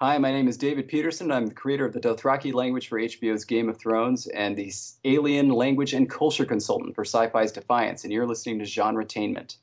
[0.00, 1.32] Hi, my name is David Peterson.
[1.32, 4.72] I'm the creator of the Dothraki language for HBO's Game of Thrones and the
[5.04, 9.56] alien language and culture consultant for Syfy's Defiance, and you're listening to Genre Genretainment.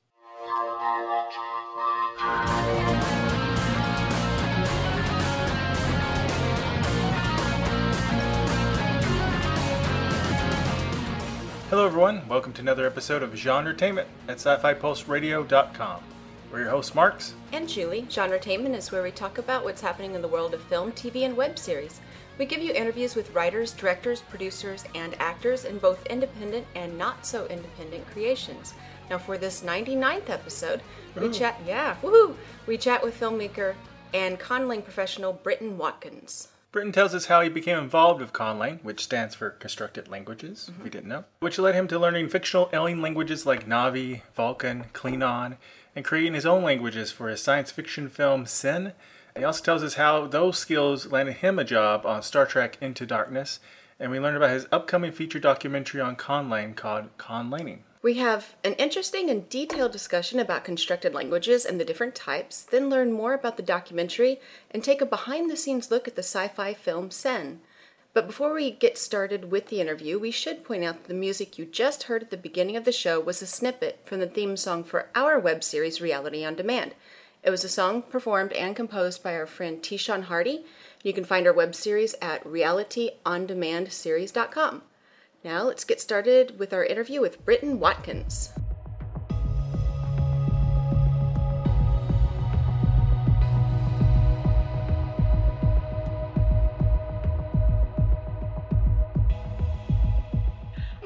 [11.70, 12.28] Hello, everyone.
[12.28, 16.02] Welcome to another episode of Genre Genretainment at sci fi pulse radio.com.
[16.52, 17.34] We're your hosts, Marks.
[17.52, 18.04] And Julie.
[18.04, 21.36] Genretainment is where we talk about what's happening in the world of film, TV, and
[21.36, 22.00] web series.
[22.38, 27.26] We give you interviews with writers, directors, producers, and actors in both independent and not
[27.26, 28.74] so independent creations.
[29.10, 30.82] Now, for this 99th episode,
[31.16, 31.34] we Ooh.
[31.34, 32.36] chat, yeah, woohoo!
[32.68, 33.76] We chat with filmmaker
[34.14, 36.50] and conlang professional Britton Watkins.
[36.72, 40.68] Britton tells us how he became involved with Conlang, which stands for Constructed Languages, if
[40.68, 40.90] you mm-hmm.
[40.90, 45.56] didn't know, which led him to learning fictional alien languages like Na'vi, Vulcan, Klingon,
[45.96, 48.94] and creating his own languages for his science fiction film Sen.
[49.38, 53.06] He also tells us how those skills landed him a job on Star Trek Into
[53.06, 53.60] Darkness,
[54.00, 57.80] and we learn about his upcoming feature documentary on Conlang called Conlanging.
[58.02, 62.88] We have an interesting and detailed discussion about constructed languages and the different types, then
[62.88, 66.48] learn more about the documentary and take a behind the scenes look at the sci
[66.50, 67.62] fi film Sen.
[68.16, 71.58] But before we get started with the interview, we should point out that the music
[71.58, 74.56] you just heard at the beginning of the show was a snippet from the theme
[74.56, 76.96] song for our web series Reality on Demand.
[77.44, 80.64] It was a song performed and composed by our friend Tishon Hardy.
[81.04, 84.82] You can find our web series at realityondemandseries.com.
[85.44, 88.54] Now let's get started with our interview with Britton Watkins.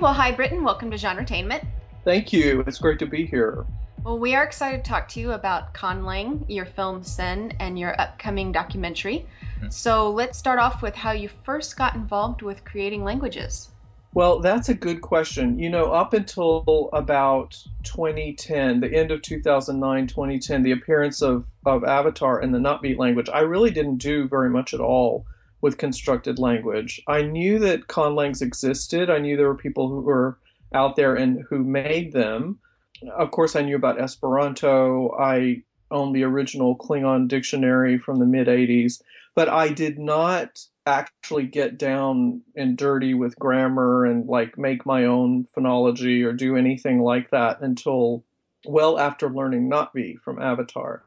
[0.02, 0.64] Well, hi, Britton.
[0.64, 1.66] Welcome to Genretainment.
[2.05, 2.64] Thank you.
[2.66, 3.66] It's great to be here.
[4.06, 8.00] Well, we are excited to talk to you about Conlang, your film Sen, and your
[8.00, 9.25] upcoming documentary.
[9.59, 9.69] Hmm.
[9.69, 13.72] So let's start off with how you first got involved with creating languages.
[14.14, 15.59] Well, that's a good question.
[15.59, 21.84] You know, up until about 2010, the end of 2009, 2010, the appearance of, of
[21.84, 25.25] Avatar in the Na'vi language, I really didn't do very much at all
[25.62, 27.02] with constructed language.
[27.08, 29.09] I knew that conlangs existed.
[29.09, 30.38] I knew there were people who were
[30.74, 32.59] out there and who made them.
[33.18, 35.16] Of course, I knew about Esperanto.
[35.19, 39.02] I owned the original Klingon dictionary from the mid 80s,
[39.36, 45.06] but I did not actually get down and dirty with grammar and like make my
[45.06, 48.24] own phonology or do anything like that until
[48.66, 51.03] well after learning Na'vi from Avatar.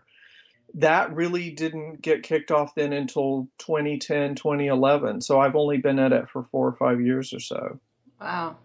[0.74, 5.20] That really didn't get kicked off then until 2010, 2011.
[5.20, 7.78] So I've only been at it for four or five years or so.
[8.20, 8.56] Wow.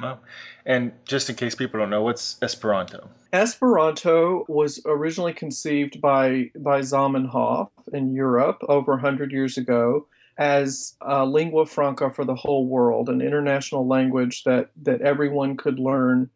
[0.00, 0.20] Well,
[0.64, 3.08] and just in case people don't know, what's Esperanto?
[3.32, 10.06] Esperanto was originally conceived by by Zamenhof in Europe over 100 years ago
[10.38, 15.78] as a lingua franca for the whole world, an international language that that everyone could
[15.78, 16.30] learn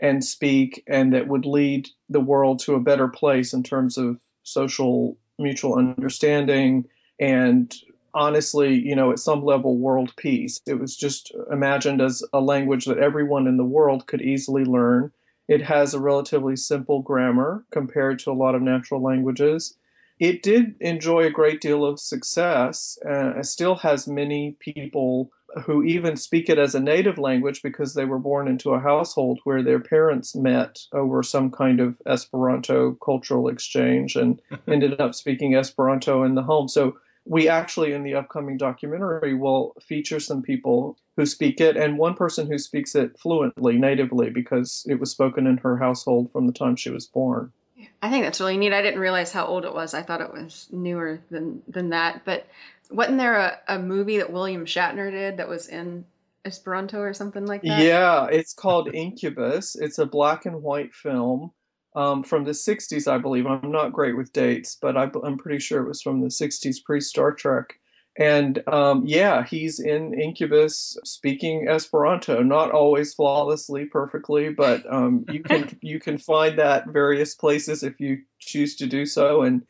[0.00, 4.20] and speak, and that would lead the world to a better place in terms of
[4.48, 6.86] social mutual understanding
[7.20, 7.74] and
[8.14, 10.60] honestly, you know, at some level, world peace.
[10.66, 15.12] It was just imagined as a language that everyone in the world could easily learn.
[15.46, 19.76] It has a relatively simple grammar compared to a lot of natural languages.
[20.18, 22.98] It did enjoy a great deal of success.
[23.06, 25.30] Uh, it still has many people
[25.64, 29.40] who even speak it as a native language because they were born into a household
[29.44, 35.54] where their parents met over some kind of Esperanto cultural exchange and ended up speaking
[35.54, 36.68] Esperanto in the home.
[36.68, 41.98] So we actually in the upcoming documentary will feature some people who speak it and
[41.98, 46.46] one person who speaks it fluently natively because it was spoken in her household from
[46.46, 47.52] the time she was born
[48.00, 48.72] I think that's really neat.
[48.72, 49.94] I didn't realize how old it was.
[49.94, 52.22] I thought it was newer than than that.
[52.24, 52.46] But
[52.90, 56.04] wasn't there a, a movie that William Shatner did that was in
[56.44, 57.82] Esperanto or something like that?
[57.82, 59.76] yeah it's called incubus.
[59.76, 61.52] It's a black and white film
[61.94, 63.46] um, from the 60s i believe.
[63.46, 66.82] I'm not great with dates but I, i'm pretty sure it was from the 60s
[66.84, 67.78] pre-star trek.
[68.18, 75.40] And um, yeah, he's in Incubus speaking Esperanto, not always flawlessly, perfectly, but um, you
[75.40, 79.64] can you can find that various places if you choose to do so, and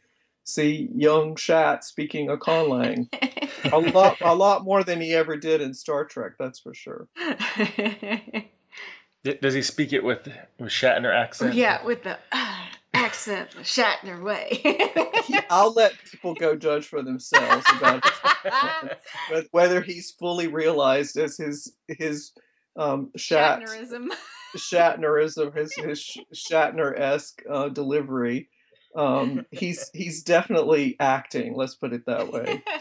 [0.48, 3.08] see young Shat speaking a conlang.
[3.72, 7.08] a lot a lot more than he ever did in Star Trek, that's for sure.
[9.24, 10.28] Does he speak it with
[10.58, 11.54] with Shatner accent?
[11.54, 12.64] yeah, with the uh,
[12.94, 14.62] accent, the Shatner way.
[15.50, 18.02] I'll let people go judge for themselves about
[19.28, 22.32] but whether he's fully realized as his his
[22.76, 24.08] um, Shat Shatnerism.
[24.56, 28.48] Shatnerism, his his Shatner esque uh, delivery.
[28.96, 31.54] Um, he's he's definitely acting.
[31.54, 32.62] Let's put it that way.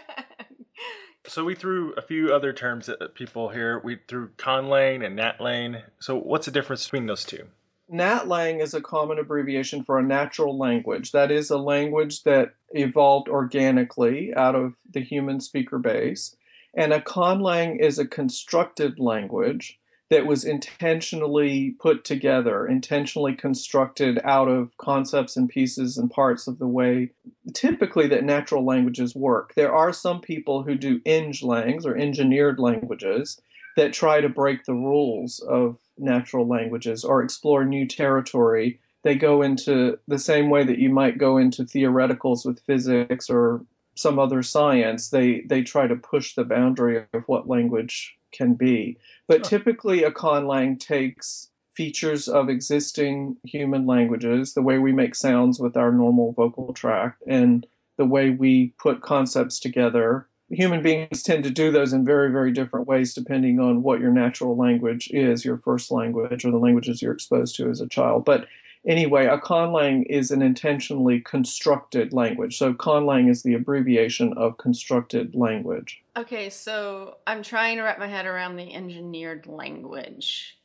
[1.28, 3.82] So we threw a few other terms at people here.
[3.84, 5.84] We threw conlang and natlang.
[6.00, 7.48] So what's the difference between those two?
[7.92, 11.12] NatLang is a common abbreviation for a natural language.
[11.12, 16.36] That is a language that evolved organically out of the human speaker base.
[16.74, 24.48] And a conlang is a constructed language that was intentionally put together, intentionally constructed out
[24.48, 27.12] of concepts and pieces and parts of the way
[27.54, 29.54] typically that natural languages work.
[29.56, 33.42] There are some people who do eng-langs or engineered languages
[33.76, 38.80] that try to break the rules of natural languages or explore new territory.
[39.04, 43.62] They go into the same way that you might go into theoreticals with physics or
[43.96, 45.10] some other science.
[45.10, 48.98] They they try to push the boundary of what language can be.
[49.28, 49.60] But sure.
[49.60, 55.78] typically, a conlang takes features of existing human languages, the way we make sounds with
[55.78, 60.28] our normal vocal tract, and the way we put concepts together.
[60.50, 64.12] Human beings tend to do those in very, very different ways depending on what your
[64.12, 68.26] natural language is, your first language, or the languages you're exposed to as a child.
[68.26, 68.48] But
[68.88, 72.58] anyway, a conlang is an intentionally constructed language.
[72.58, 76.02] So conlang is the abbreviation of constructed language.
[76.18, 80.58] Okay, so I'm trying to wrap my head around the engineered language.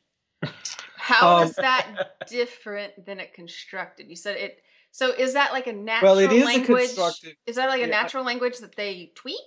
[0.97, 1.87] How um, is that
[2.27, 4.09] different than a constructed?
[4.09, 4.63] You said it.
[4.91, 6.29] So is that like a natural language?
[6.29, 6.83] well, it is language?
[6.83, 9.37] A constructed, is that like a yeah, natural language that they tweak?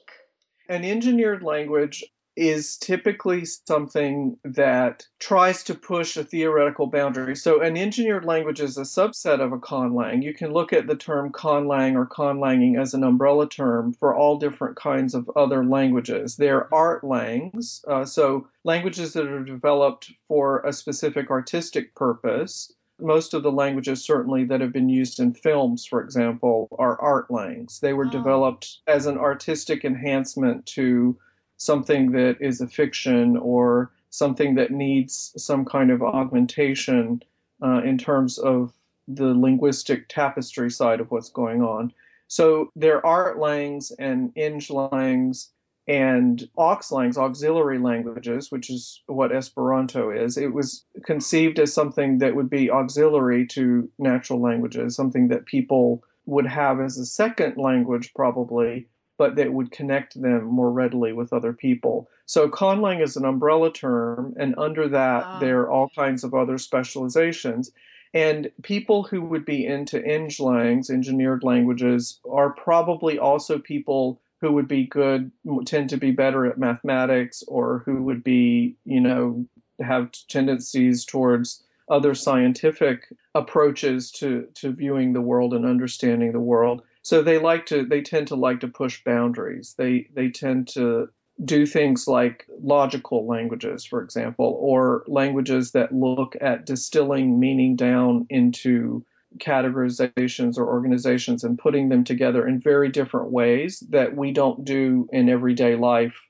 [0.69, 2.05] An engineered language
[2.37, 7.35] is typically something that tries to push a theoretical boundary.
[7.35, 10.23] So, an engineered language is a subset of a conlang.
[10.23, 14.39] You can look at the term conlang or conlanging as an umbrella term for all
[14.39, 16.37] different kinds of other languages.
[16.37, 22.73] They're art langs, uh, so languages that are developed for a specific artistic purpose.
[22.99, 27.31] Most of the languages, certainly that have been used in films, for example, are art
[27.31, 27.81] langs.
[27.81, 28.11] They were oh.
[28.11, 31.17] developed as an artistic enhancement to
[31.57, 37.23] something that is a fiction or something that needs some kind of augmentation
[37.63, 38.73] uh, in terms of
[39.09, 41.93] the linguistic tapestry side of what's going on.
[42.29, 45.51] So there are langs and eng-langs
[45.89, 50.37] and auxlangs, auxiliary languages, which is what Esperanto is.
[50.37, 56.03] It was conceived as something that would be auxiliary to natural languages, something that people
[56.25, 58.89] would have as a second language probably
[59.19, 62.09] but that would connect them more readily with other people.
[62.27, 65.41] So conlang is an umbrella term, and under that oh.
[65.41, 67.71] there are all kinds of other specializations.
[68.15, 74.69] And people who would be into eng-langs, engineered languages, are probably also people who would
[74.69, 75.31] be good,
[75.65, 79.47] tend to be better at mathematics, or who would be, you know,
[79.81, 86.83] have tendencies towards other scientific approaches to, to viewing the world and understanding the world
[87.07, 91.09] so they like to they tend to like to push boundaries they they tend to
[91.45, 98.27] do things like logical languages for example or languages that look at distilling meaning down
[98.29, 99.05] into
[99.39, 105.09] categorizations or organizations and putting them together in very different ways that we don't do
[105.13, 106.21] in everyday life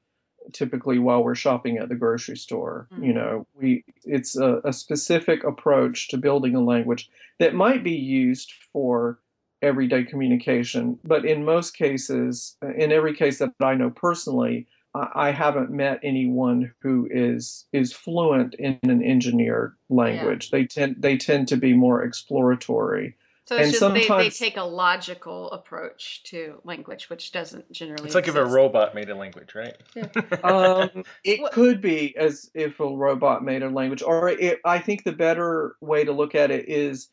[0.53, 3.05] typically while we're shopping at the grocery store mm-hmm.
[3.05, 7.09] you know we it's a, a specific approach to building a language
[7.39, 9.19] that might be used for
[9.63, 10.99] everyday communication.
[11.05, 14.67] But in most cases, in every case that I know personally,
[15.15, 20.51] I haven't met anyone who is is fluent in an engineered language.
[20.51, 20.59] Yeah.
[20.59, 23.17] They tend they tend to be more exploratory.
[23.47, 28.07] So it's and just they, they take a logical approach to language, which doesn't generally.
[28.07, 28.39] It's like exist.
[28.39, 29.77] if a robot made a language, right?
[29.95, 30.09] Yeah.
[30.43, 31.53] um, it what?
[31.53, 35.77] could be as if a robot made a language, or it, I think the better
[35.81, 37.09] way to look at it is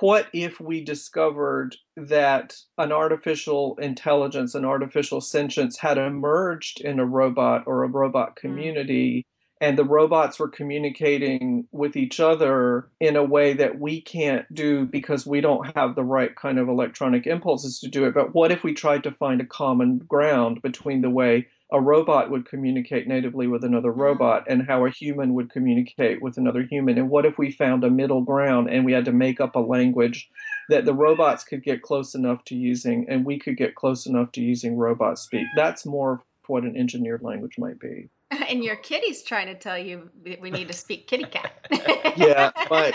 [0.00, 7.06] what if we discovered that an artificial intelligence, an artificial sentience had emerged in a
[7.06, 8.36] robot or a robot mm.
[8.36, 9.26] community,
[9.60, 14.86] and the robots were communicating with each other in a way that we can't do
[14.86, 18.14] because we don't have the right kind of electronic impulses to do it?
[18.14, 22.30] But what if we tried to find a common ground between the way a robot
[22.30, 24.00] would communicate natively with another mm-hmm.
[24.00, 26.98] robot and how a human would communicate with another human.
[26.98, 29.60] And what if we found a middle ground and we had to make up a
[29.60, 30.28] language
[30.68, 34.32] that the robots could get close enough to using and we could get close enough
[34.32, 35.46] to using robot speak?
[35.56, 38.08] That's more what an engineered language might be.
[38.48, 40.10] And your kitty's trying to tell you
[40.40, 41.52] we need to speak kitty cat.
[42.16, 42.94] yeah, but,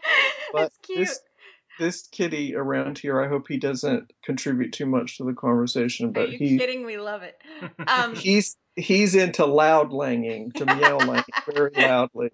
[0.52, 0.98] but That's cute.
[1.00, 1.20] This,
[1.78, 6.12] this kitty around here, I hope he doesn't contribute too much to the conversation.
[6.12, 6.84] But Are you he, kidding?
[6.84, 7.40] We love it.
[7.86, 12.30] Um, he's he's into loud langing, to meow lang very loudly.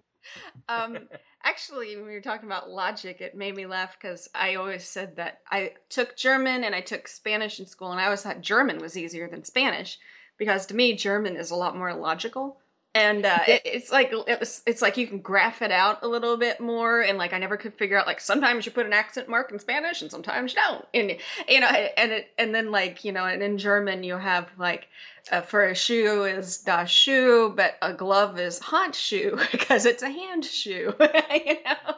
[0.69, 0.99] Um,
[1.45, 5.17] Actually, when we were talking about logic, it made me laugh because I always said
[5.17, 8.79] that I took German and I took Spanish in school, and I always thought German
[8.79, 9.99] was easier than Spanish
[10.37, 12.61] because to me, German is a lot more logical
[12.99, 16.09] and uh, it, it's like it was it's like you can graph it out a
[16.09, 18.93] little bit more and like i never could figure out like sometimes you put an
[18.93, 20.85] accent mark in spanish and sometimes you don't.
[20.95, 21.17] And
[21.49, 24.89] you know and it and then like you know and in german you have like
[25.31, 30.11] uh, for a shoe is das shoe but a glove is handschuh because it's a
[30.11, 31.95] hand shoe you know?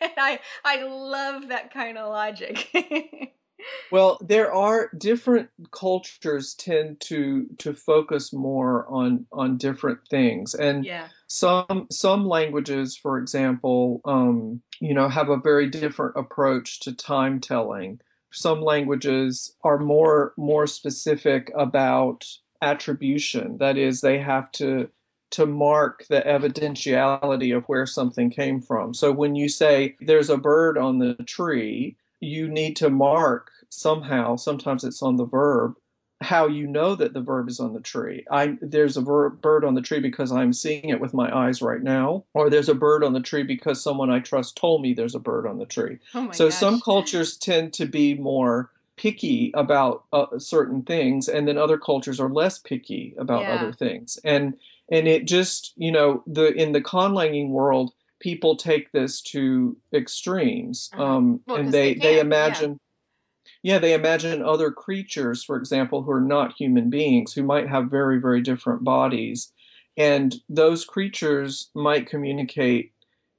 [0.00, 3.32] And i i love that kind of logic
[3.90, 10.84] well, there are different cultures tend to to focus more on on different things, and
[10.84, 11.08] yeah.
[11.26, 17.40] some some languages, for example, um, you know, have a very different approach to time
[17.40, 18.00] telling.
[18.32, 22.24] Some languages are more more specific about
[22.62, 23.58] attribution.
[23.58, 24.88] That is, they have to
[25.30, 28.94] to mark the evidentiality of where something came from.
[28.94, 34.36] So when you say there's a bird on the tree, you need to mark somehow,
[34.36, 35.74] sometimes it's on the verb,
[36.20, 38.24] how you know that the verb is on the tree.
[38.30, 41.60] I there's a verb, bird on the tree because I'm seeing it with my eyes
[41.60, 44.94] right now, or there's a bird on the tree because someone I trust told me
[44.94, 45.98] there's a bird on the tree.
[46.14, 46.58] Oh so gosh.
[46.58, 52.20] some cultures tend to be more picky about uh, certain things, and then other cultures
[52.20, 53.54] are less picky about yeah.
[53.54, 54.18] other things.
[54.24, 54.54] And
[54.90, 57.92] and it just you know the in the conlanging world
[58.24, 61.04] people take this to extremes uh-huh.
[61.04, 62.80] um, well, and they they, they, imagine
[63.62, 63.74] yeah.
[63.74, 67.90] yeah they imagine other creatures for example who are not human beings who might have
[67.90, 69.52] very very different bodies
[69.98, 72.92] and those creatures might communicate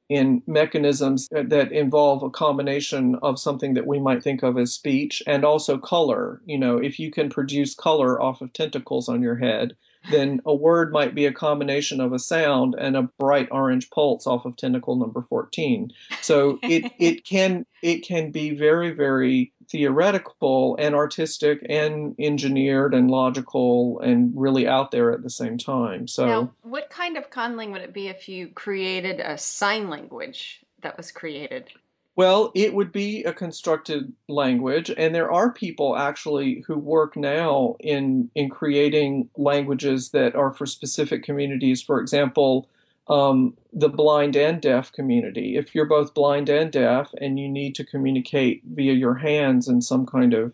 [0.08, 5.24] in mechanisms that involve a combination of something that we might think of as speech
[5.26, 9.38] and also color you know if you can produce color off of tentacles on your
[9.38, 9.76] head
[10.12, 14.28] then a word might be a combination of a sound and a bright orange pulse
[14.28, 20.76] off of tentacle number 14 so it it can it can be very very theoretical
[20.80, 26.08] and artistic and engineered and logical and really out there at the same time.
[26.08, 30.62] So now, what kind of conlang would it be if you created a sign language
[30.82, 31.70] that was created
[32.16, 37.76] well, it would be a constructed language, and there are people actually who work now
[37.80, 41.82] in in creating languages that are for specific communities.
[41.82, 42.70] For example,
[43.10, 45.58] um, the blind and deaf community.
[45.58, 49.82] If you're both blind and deaf, and you need to communicate via your hands in
[49.82, 50.54] some kind of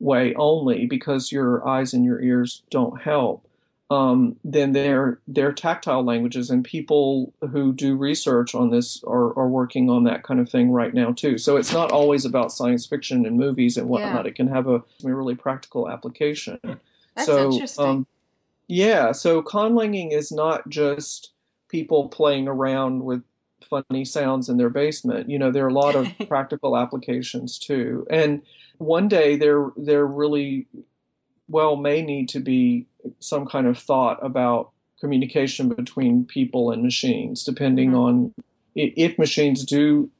[0.00, 3.46] way only because your eyes and your ears don't help,
[3.90, 9.48] um, then they're they're tactile languages, and people who do research on this are, are
[9.48, 11.36] working on that kind of thing right now too.
[11.36, 14.24] So it's not always about science fiction and movies and whatnot.
[14.24, 14.30] Yeah.
[14.30, 16.58] It can have a really practical application.
[16.62, 17.84] That's so, interesting.
[17.84, 18.06] Um,
[18.68, 21.32] yeah, so conlanging is not just
[21.68, 23.22] people playing around with
[23.68, 25.28] funny sounds in their basement.
[25.28, 28.06] You know, there are a lot of practical applications too.
[28.10, 28.42] And
[28.78, 30.66] one day there there really
[31.48, 32.86] well may need to be
[33.20, 34.70] some kind of thought about
[35.00, 37.98] communication between people and machines, depending Mhm.
[37.98, 38.34] on
[38.74, 40.10] if machines do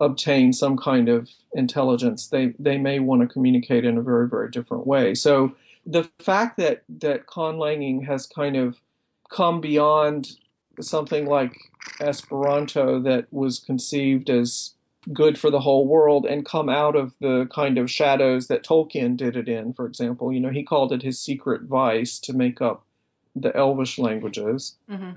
[0.00, 4.50] obtain some kind of intelligence, they, they may want to communicate in a very, very
[4.50, 5.14] different way.
[5.14, 5.52] So
[5.84, 8.76] the fact that, that conlanging has kind of
[9.30, 10.30] come beyond
[10.80, 11.54] something like
[12.00, 14.74] Esperanto that was conceived as
[15.12, 19.16] good for the whole world and come out of the kind of shadows that Tolkien
[19.16, 20.32] did it in, for example.
[20.32, 22.84] You know, he called it his secret vice to make up
[23.36, 24.76] the Elvish languages.
[24.88, 25.10] hmm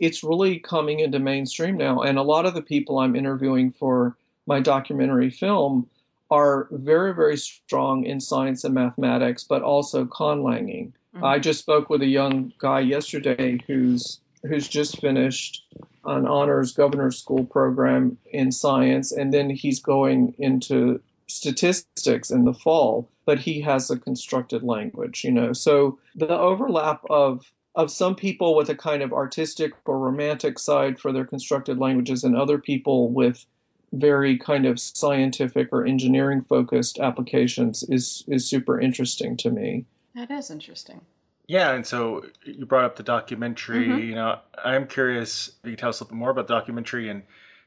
[0.00, 4.16] It's really coming into mainstream now, and a lot of the people I'm interviewing for
[4.46, 5.88] my documentary film
[6.30, 10.92] are very, very strong in science and mathematics, but also conlanging.
[11.14, 11.24] Mhm.
[11.24, 15.64] I just spoke with a young guy yesterday who's who's just finished
[16.04, 22.54] an honors governor's school program in science, and then he's going into statistics in the
[22.54, 23.08] fall.
[23.26, 25.52] But he has a constructed language, you know.
[25.52, 30.98] So the overlap of of some people with a kind of artistic or romantic side
[30.98, 33.44] for their constructed languages, and other people with
[33.92, 39.84] very kind of scientific or engineering focused applications is is super interesting to me.
[40.14, 41.00] That is interesting.
[41.48, 43.88] Yeah, and so you brought up the documentary.
[43.88, 44.06] Mhm.
[44.06, 46.54] You know, I'm curious if you could tell us a little bit more about the
[46.54, 47.22] documentary and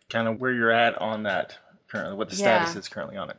[0.10, 1.58] kind of where you're at on that
[1.88, 3.38] currently, what the status is currently on it.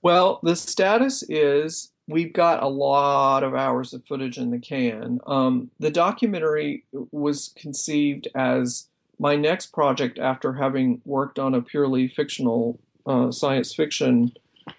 [0.00, 5.20] Well, the status is we've got a lot of hours of footage in the can.
[5.26, 12.08] Um, the documentary was conceived as my next project after having worked on a purely
[12.08, 14.32] fictional uh, science fiction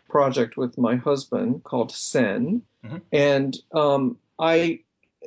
[0.09, 2.61] project with my husband called Sen.
[2.83, 3.01] Mhm.
[3.11, 4.79] And um, I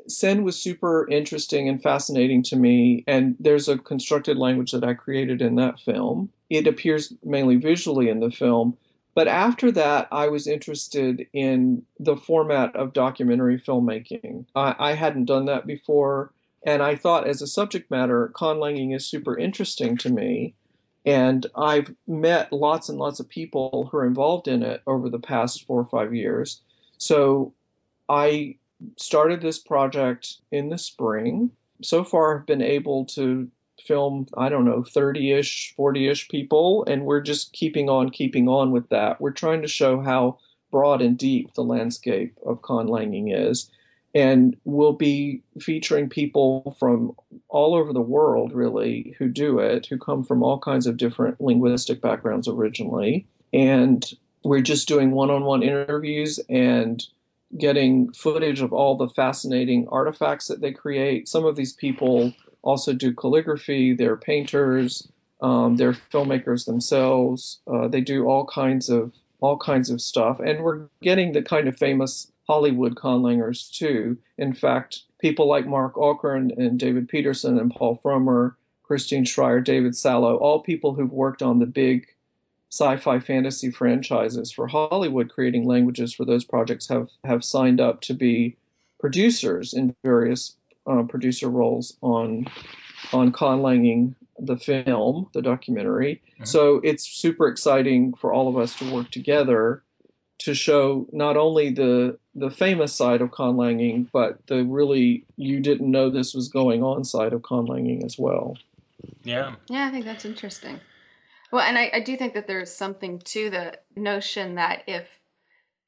[0.09, 4.95] Sen was super interesting and fascinating to me, and there's a constructed language that I
[4.95, 6.31] created in that film.
[6.51, 8.77] It appears mainly visually in the film,
[9.15, 14.45] but after that, I was interested in the format of documentary filmmaking.
[14.55, 16.33] I, I hadn't done that before,
[16.65, 20.55] and I thought, as a subject matter, conlanging is super interesting to me.
[21.07, 25.21] And I've met lots and lots of people who are involved in it over the
[25.21, 26.61] past four or five years.
[26.99, 27.55] So
[28.09, 28.57] I
[28.97, 31.51] started this project in the spring.
[31.83, 33.49] So far, I've been able to
[33.85, 38.49] film, I don't know, 30 ish, 40 ish people, and we're just keeping on, keeping
[38.49, 39.21] on with that.
[39.21, 40.39] We're trying to show how
[40.71, 43.71] broad and deep the landscape of conlanging is.
[44.15, 47.15] And we'll be featuring people from
[47.49, 51.39] all over the world, really, who do it, who come from all kinds of different
[51.41, 53.27] linguistic backgrounds originally.
[53.53, 54.05] And
[54.43, 57.05] we're just doing one on one interviews and
[57.59, 61.29] getting footage of all the fascinating artifacts that they create.
[61.29, 62.33] Some of these people
[62.63, 65.09] also do calligraphy, they're painters,
[65.41, 67.61] um, they're filmmakers themselves.
[67.67, 71.69] Uh, they do all kinds of all kinds of stuff, and we're getting the kind
[71.69, 74.17] of famous Hollywood conlangers too.
[74.39, 79.95] In fact, people like Marc Okrand and David Peterson and Paul Frommer, Christine Schreyer, David
[79.95, 82.07] Salo, all people who've worked on the big
[82.71, 88.15] sci-fi fantasy franchises for Hollywood creating languages for those projects have have signed up to
[88.15, 88.57] be
[88.99, 90.57] producers in various
[90.87, 92.47] uh, producer roles on
[93.13, 96.21] on conlanging the film, the documentary.
[96.35, 96.45] Mm-hmm.
[96.45, 99.83] So it's super exciting for all of us to work together
[100.39, 105.91] to show not only the the famous side of conlanging, but the really you didn't
[105.91, 108.57] know this was going on side of conlanging as well.
[109.25, 109.55] Yeah.
[109.69, 110.81] Yeah, I think that's interesting.
[111.51, 115.07] Well, and I, I do think that there's something to the notion that if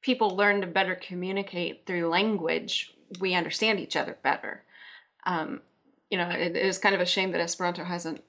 [0.01, 4.63] people learn to better communicate through language, we understand each other better.
[5.25, 5.61] Um,
[6.09, 8.23] you know, it, it is kind of a shame that Esperanto hasn't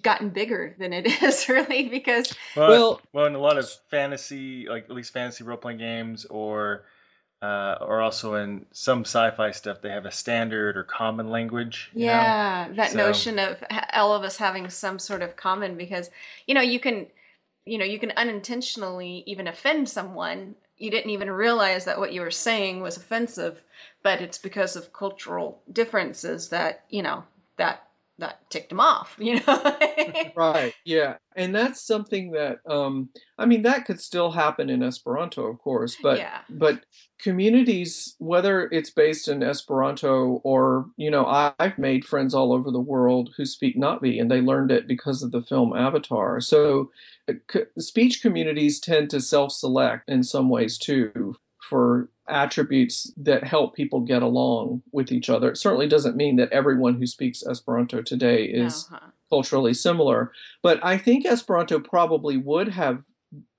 [0.00, 4.66] gotten bigger than it is really because well, well, well in a lot of fantasy
[4.68, 6.84] like at least fantasy role-playing games or
[7.42, 12.66] uh, or also in some sci-fi stuff they have a standard or common language yeah
[12.68, 12.76] know?
[12.76, 12.98] that so.
[12.98, 16.08] notion of all of us having some sort of common because
[16.46, 17.06] you know you can
[17.64, 22.20] you know you can unintentionally even offend someone you didn't even realize that what you
[22.20, 23.60] were saying was offensive
[24.02, 27.24] but it's because of cultural differences that you know
[27.56, 29.76] that that ticked him off, you know.
[30.36, 30.74] right.
[30.84, 31.16] Yeah.
[31.34, 35.96] And that's something that um I mean that could still happen in Esperanto, of course,
[36.02, 36.40] but yeah.
[36.50, 36.84] but
[37.18, 42.70] communities whether it's based in Esperanto or, you know, I, I've made friends all over
[42.70, 46.40] the world who speak Na'vi and they learned it because of the film Avatar.
[46.40, 46.90] So
[47.28, 47.34] uh,
[47.78, 51.36] speech communities tend to self-select in some ways too
[51.68, 55.50] for attributes that help people get along with each other.
[55.50, 59.10] It certainly doesn't mean that everyone who speaks Esperanto today is uh-huh.
[59.30, 60.32] culturally similar,
[60.62, 63.02] but I think Esperanto probably would have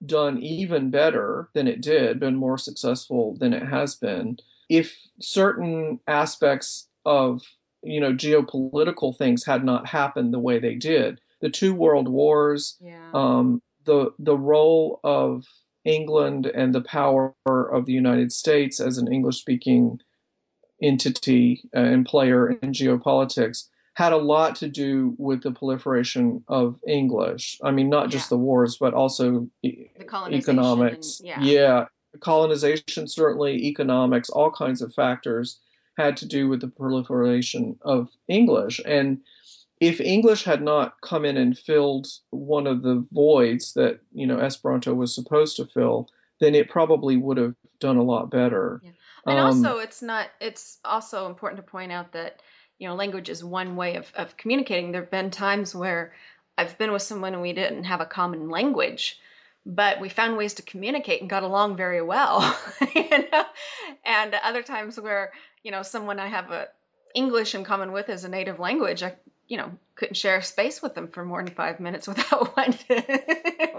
[0.05, 4.37] done even better than it did, been more successful than it has been,
[4.69, 7.41] if certain aspects of
[7.83, 11.19] you know geopolitical things had not happened the way they did.
[11.41, 13.09] The two world wars, yeah.
[13.13, 15.45] um, the the role of
[15.85, 19.99] England and the power of the United States as an English speaking
[20.81, 26.79] entity uh, and player in geopolitics had a lot to do with the proliferation of
[26.87, 27.59] English.
[27.63, 28.29] I mean, not just yeah.
[28.29, 31.19] the wars, but also e- economics.
[31.19, 31.41] And, yeah.
[31.41, 31.85] yeah,
[32.19, 35.59] colonization, certainly, economics, all kinds of factors
[35.95, 38.81] had to do with the proliferation of English.
[38.83, 39.19] And
[39.79, 44.39] if English had not come in and filled one of the voids that you know
[44.39, 46.09] Esperanto was supposed to fill,
[46.39, 48.81] then it probably would have done a lot better.
[48.83, 48.91] Yeah.
[49.25, 50.27] And um, also, it's not.
[50.39, 52.41] It's also important to point out that
[52.77, 54.91] you know language is one way of of communicating.
[54.91, 56.13] There have been times where
[56.57, 59.19] I've been with someone and we didn't have a common language,
[59.65, 62.57] but we found ways to communicate and got along very well.
[62.95, 63.45] you know?
[64.05, 65.31] And other times where
[65.63, 66.67] you know someone I have a
[67.15, 69.15] English in common with as a native language, I
[69.47, 73.03] you know, couldn't share space with them for more than five minutes without to,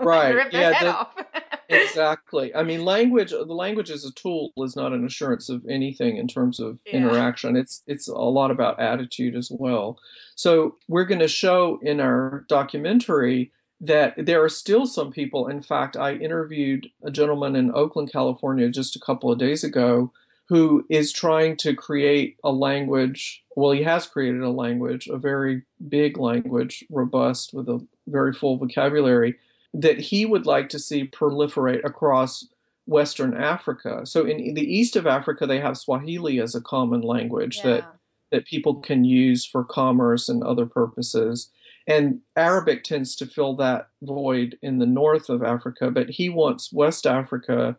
[0.03, 0.35] right.
[0.35, 1.14] rip their yeah, head the, off.
[1.68, 2.55] exactly.
[2.55, 3.31] I mean, language.
[3.31, 6.96] The language as a tool is not an assurance of anything in terms of yeah.
[6.96, 7.57] interaction.
[7.57, 9.98] It's it's a lot about attitude as well.
[10.37, 15.48] So we're going to show in our documentary that there are still some people.
[15.48, 20.12] In fact, I interviewed a gentleman in Oakland, California, just a couple of days ago
[20.48, 23.42] who is trying to create a language.
[23.57, 28.59] Well, he has created a language, a very big language, robust with a very full
[28.59, 29.37] vocabulary,
[29.72, 32.46] that he would like to see proliferate across
[32.87, 34.04] Western Africa.
[34.04, 37.70] So in, the east of Africa, they have Swahili as a common language yeah.
[37.70, 37.94] that
[38.30, 41.50] that people can use for commerce and other purposes.
[41.87, 46.72] And Arabic tends to fill that void in the north of Africa, but he wants
[46.72, 47.76] West Africa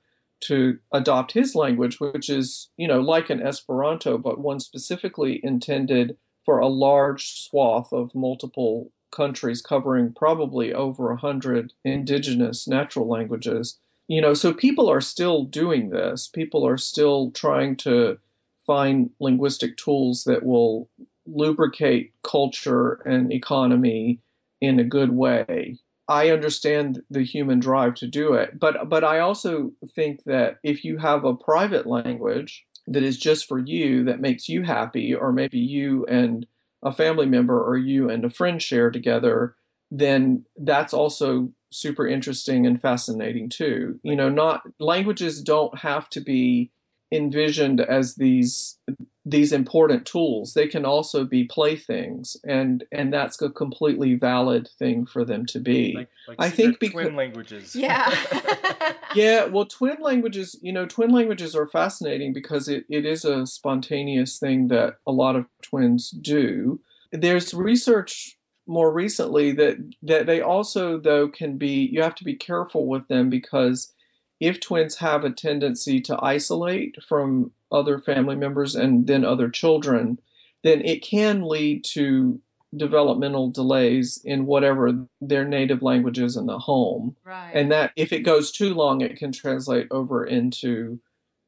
[0.48, 6.18] to adopt his language, which is, you know, like an Esperanto, but one specifically intended
[6.46, 13.80] for a large swath of multiple countries covering probably over a hundred indigenous natural languages.
[14.08, 16.28] You know, so people are still doing this.
[16.28, 18.20] People are still trying to
[18.68, 20.90] find linguistic tools that will
[21.26, 24.20] lubricate culture and economy
[24.62, 25.80] in a good way.
[26.08, 30.84] I understand the human drive to do it, but but I also think that if
[30.86, 35.32] you have a private language that is just for you that makes you happy or
[35.32, 36.46] maybe you and
[36.84, 39.56] a family member or you and a friend share together,
[39.90, 44.00] then that's also super interesting and fascinating too.
[44.04, 46.72] You know, not languages don't have to be
[47.12, 48.78] envisioned as these
[49.26, 50.54] these important tools.
[50.54, 55.60] They can also be playthings and and that's a completely valid thing for them to
[55.60, 55.94] be.
[55.96, 57.76] Like, like i think because twin languages.
[57.76, 58.14] Yeah.
[59.16, 63.48] Yeah well twin languages you know twin languages are fascinating because it, it is a
[63.48, 66.80] spontaneous thing that a lot of twins do.
[67.12, 68.38] There's research
[68.68, 73.08] more recently that that they also though can be you have to be careful with
[73.08, 73.94] them because
[74.40, 80.20] if twins have a tendency to isolate from other family members and then other children,
[80.64, 82.40] then it can lead to
[82.76, 87.16] developmental delays in whatever their native language is in the home.
[87.24, 87.52] Right.
[87.54, 91.00] And that if it goes too long, it can translate over into,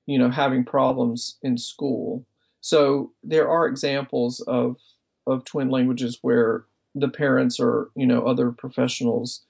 [0.06, 2.26] you know, having problems in school.
[2.62, 4.78] So there are examples of
[5.26, 9.42] of twin languages where the parents or you know other professionals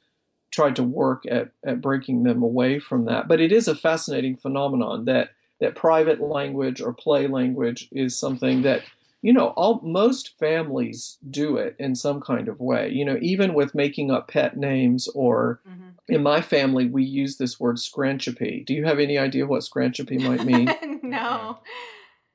[0.51, 3.27] tried to work at, at breaking them away from that.
[3.27, 5.29] But it is a fascinating phenomenon that
[5.59, 8.83] that private language or play language is something that
[9.21, 13.53] you know all most families do it in some kind of way you know even
[13.53, 15.89] with making up pet names or mm-hmm.
[16.07, 20.21] in my family we use this word scranchipy do you have any idea what scranchipy
[20.21, 21.57] might mean no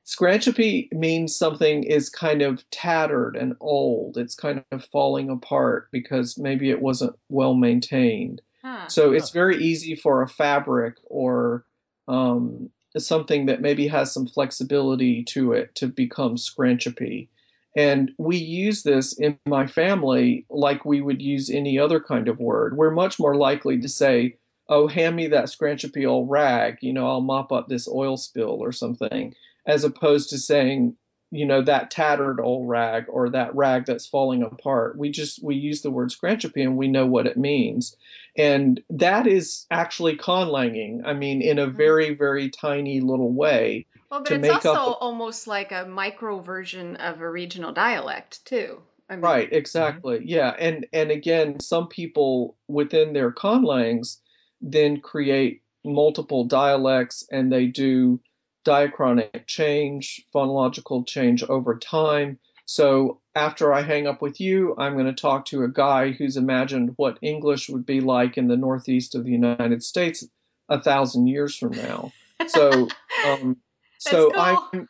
[0.05, 4.17] Scranchipy means something is kind of tattered and old.
[4.17, 8.41] It's kind of falling apart because maybe it wasn't well maintained.
[8.61, 8.87] Huh.
[8.89, 11.65] So it's very easy for a fabric or
[12.09, 17.29] um, something that maybe has some flexibility to it to become scranchipy.
[17.77, 22.39] And we use this in my family like we would use any other kind of
[22.39, 22.75] word.
[22.77, 24.35] We're much more likely to say,
[24.69, 28.61] Oh, hand me that scranchipy old rag, you know, I'll mop up this oil spill
[28.61, 29.33] or something
[29.65, 30.95] as opposed to saying
[31.33, 35.55] you know that tattered old rag or that rag that's falling apart we just we
[35.55, 37.97] use the word scranchipy and we know what it means
[38.37, 41.75] and that is actually conlanging i mean in a mm-hmm.
[41.75, 44.97] very very tiny little way well but it's also up...
[45.01, 50.27] almost like a micro version of a regional dialect too I mean, right exactly mm-hmm.
[50.29, 54.19] yeah and and again some people within their conlangs
[54.61, 58.19] then create multiple dialects and they do
[58.65, 62.39] diachronic change, phonological change over time.
[62.65, 66.37] So after I hang up with you, I'm going to talk to a guy who's
[66.37, 70.25] imagined what English would be like in the Northeast of the United States
[70.69, 72.11] a thousand years from now.
[72.47, 72.87] So,
[73.27, 73.57] um,
[73.97, 74.39] so cool.
[74.39, 74.85] I,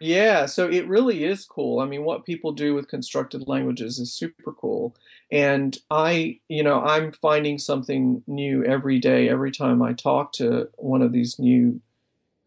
[0.00, 1.80] yeah, so it really is cool.
[1.80, 4.94] I mean, what people do with constructed languages is super cool.
[5.32, 10.68] And I, you know, I'm finding something new every day, every time I talk to
[10.76, 11.80] one of these new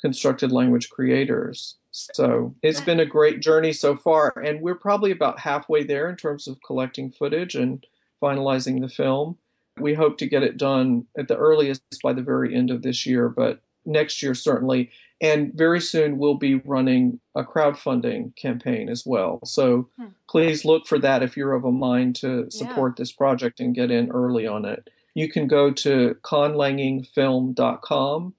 [0.02, 1.76] constructed language creators.
[1.92, 6.16] So it's been a great journey so far, and we're probably about halfway there in
[6.16, 7.86] terms of collecting footage and
[8.22, 9.38] finalizing the film.
[9.80, 13.06] We hope to get it done at the earliest by the very end of this
[13.06, 14.92] year, but next year certainly.
[15.22, 19.42] And very soon we'll be running a crowdfunding campaign as well.
[19.46, 20.06] So hmm.
[20.30, 23.02] please look for that if you're of a mind to support yeah.
[23.02, 24.90] this project and get in early on it.
[25.16, 28.34] You can go to conlangingfilm.com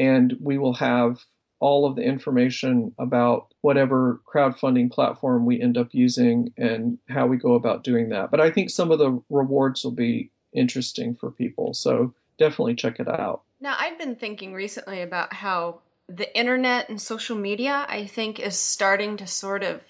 [0.00, 1.22] and we will have
[1.60, 7.36] all of the information about whatever crowdfunding platform we end up using and how we
[7.36, 8.30] go about doing that.
[8.30, 11.74] But I think some of the rewards will be interesting for people.
[11.74, 13.42] So definitely check it out.
[13.60, 18.58] Now, I've been thinking recently about how the internet and social media, I think, is
[18.58, 19.82] starting to sort of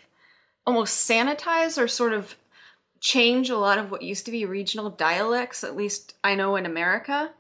[0.67, 2.35] almost sanitize or sort of
[2.99, 6.67] change a lot of what used to be regional dialects, at least I know in
[6.67, 7.31] America.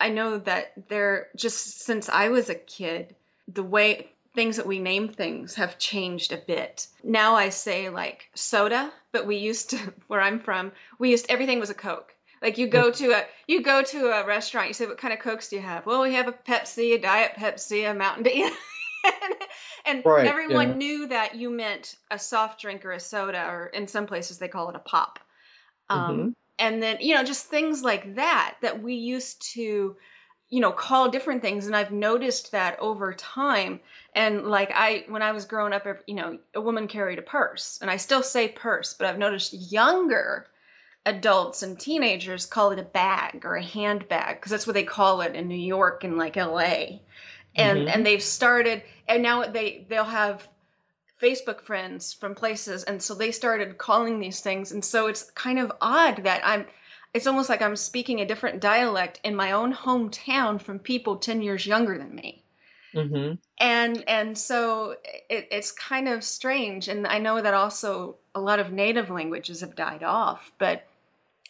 [0.00, 3.14] I know that there just since I was a kid,
[3.46, 6.86] the way things that we name things have changed a bit.
[7.02, 11.60] Now I say like soda, but we used to where I'm from, we used everything
[11.60, 12.14] was a Coke.
[12.42, 15.20] Like you go to a you go to a restaurant, you say, "What kind of
[15.20, 18.50] cokes do you have?" Well, we have a Pepsi, a Diet Pepsi, a Mountain Dew.
[19.84, 20.76] and right, everyone yeah.
[20.76, 24.48] knew that you meant a soft drink or a soda, or in some places they
[24.48, 25.18] call it a pop.
[25.90, 26.28] Um, mm-hmm.
[26.60, 29.96] And then you know just things like that that we used to
[30.48, 31.66] you know call different things.
[31.66, 33.80] And i've noticed that over time.
[34.14, 37.78] And like i when i was growing up you know a woman carried a purse.
[37.80, 40.46] And i still say purse but i've noticed younger
[41.06, 45.22] adults and teenagers call it a bag or a handbag because that's what they call
[45.22, 46.58] it in new york and like la
[47.56, 47.88] and mm-hmm.
[47.88, 50.46] and they've started and now they they'll have
[51.20, 55.58] facebook friends from places and so they started calling these things and so it's kind
[55.58, 56.66] of odd that i'm
[57.12, 61.42] it's almost like i'm speaking a different dialect in my own hometown from people 10
[61.42, 62.42] years younger than me
[62.94, 63.34] mm-hmm.
[63.58, 64.96] and and so
[65.28, 69.60] it, it's kind of strange and i know that also a lot of native languages
[69.60, 70.86] have died off but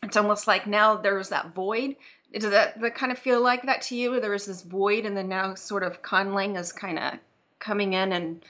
[0.03, 1.95] it's almost like now there's that void
[2.33, 4.21] does that, that kind of feel like that to you?
[4.21, 7.15] There was this void, and then now sort of conlang is kind of
[7.59, 8.45] coming in and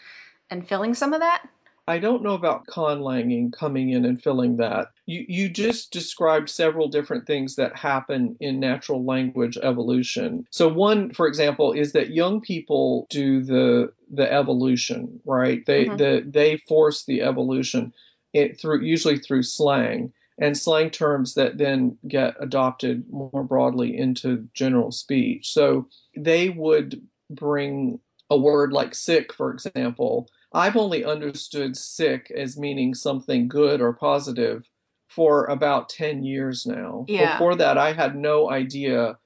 [0.51, 1.43] and filling some of that.
[1.89, 4.89] I don't know about conlanging coming in and filling that.
[5.07, 10.47] You you just described several different things that happen in natural language evolution.
[10.51, 15.67] So one, for example, is that young people do the the evolution, right?
[15.67, 15.97] They mm-hmm.
[15.97, 17.93] the they force the evolution
[18.33, 24.49] it through usually through slang and slang terms that then get adopted more broadly into
[24.55, 25.53] general speech.
[25.53, 30.29] So they would bring a word like sick, for example.
[30.53, 34.69] I've only understood sick as meaning something good or positive
[35.09, 37.05] for about 10 years now.
[37.09, 37.35] Yeah.
[37.35, 39.19] Before that, I had no idea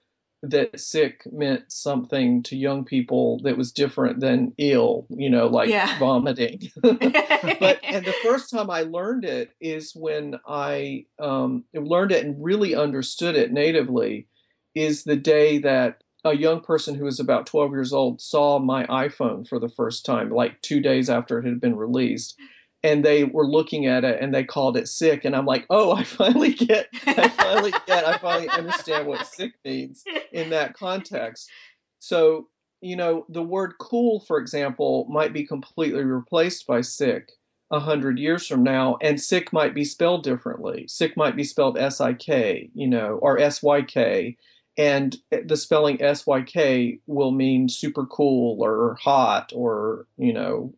[0.43, 5.71] that sick meant something to young people that was different than ill, you know, like
[5.71, 5.99] yeah.
[5.99, 6.61] vomiting.
[6.83, 12.43] but and the first time I learned it is when I um, learned it and
[12.43, 14.29] really understood it natively.
[14.75, 18.87] Is the day that a young person who was about 12 years old saw my
[18.87, 22.39] iPhone for the first time, like two days after it had been released
[22.85, 25.93] and they were looking at it and they called it sick and i'm like oh
[25.97, 31.51] i finally get i finally get i finally understand what sick means in that context.
[31.99, 32.49] So
[32.81, 37.33] you know the word cool for example might be completely replaced by sick
[37.71, 40.87] a hundred years from now and sick might be spelled differently.
[40.87, 44.37] Sick might be spelled s-i-k you know or s-y-k
[44.77, 50.73] and the spelling syk will mean super cool or hot or you know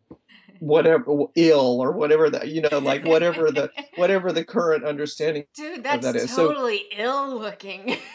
[0.59, 5.83] whatever ill or whatever that you know like whatever the whatever the current understanding dude
[5.83, 6.35] that's that is.
[6.35, 7.97] totally so, ill looking.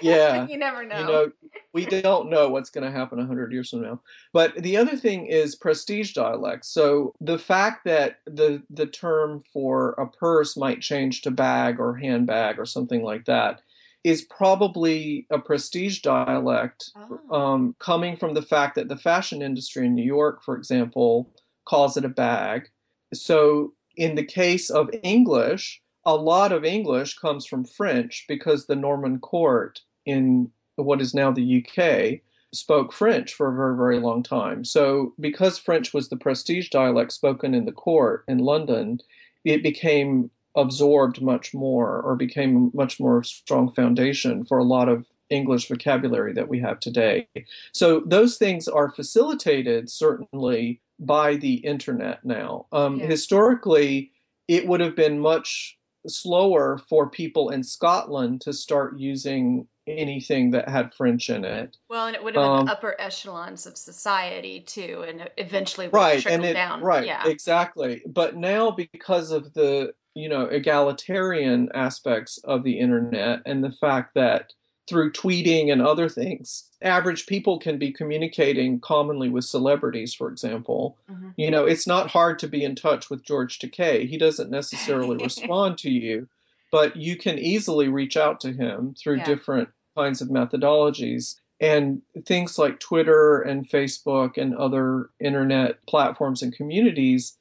[0.00, 0.46] Yeah.
[0.46, 1.32] You never know you know.
[1.72, 4.00] we don't know what's going to happen 100 years from now.
[4.32, 9.90] But the other thing is prestige dialects so the fact that the the term for
[9.92, 13.60] a purse might change to bag or handbag or something like that
[14.04, 17.36] is probably a prestige dialect oh.
[17.36, 21.30] um, coming from the fact that the fashion industry in New York, for example,
[21.66, 22.68] calls it a bag.
[23.12, 28.76] So in the case of English, a lot of English comes from French because the
[28.76, 32.20] Norman court in what is now the UK
[32.54, 34.64] spoke French for a very, very long time.
[34.64, 39.00] So, because French was the prestige dialect spoken in the court in London,
[39.44, 44.88] it became absorbed much more or became a much more strong foundation for a lot
[44.88, 47.28] of English vocabulary that we have today.
[47.72, 52.66] So, those things are facilitated certainly by the internet now.
[52.72, 53.06] Um, yeah.
[53.06, 54.10] Historically,
[54.48, 60.68] it would have been much slower for people in Scotland to start using anything that
[60.68, 61.76] had French in it.
[61.88, 66.24] Well, and it would have been um, upper echelons of society too, and eventually right,
[66.26, 66.82] and it, down.
[66.82, 67.26] Right, yeah.
[67.26, 68.02] exactly.
[68.06, 74.14] But now, because of the you know egalitarian aspects of the internet and the fact
[74.14, 74.52] that
[74.88, 76.64] through tweeting and other things.
[76.80, 80.96] Average people can be communicating commonly with celebrities, for example.
[81.10, 81.28] Mm-hmm.
[81.36, 84.08] You know, it's not hard to be in touch with George Takei.
[84.08, 86.26] He doesn't necessarily respond to you,
[86.72, 89.24] but you can easily reach out to him through yeah.
[89.24, 91.36] different kinds of methodologies.
[91.60, 97.36] And things like Twitter and Facebook and other internet platforms and communities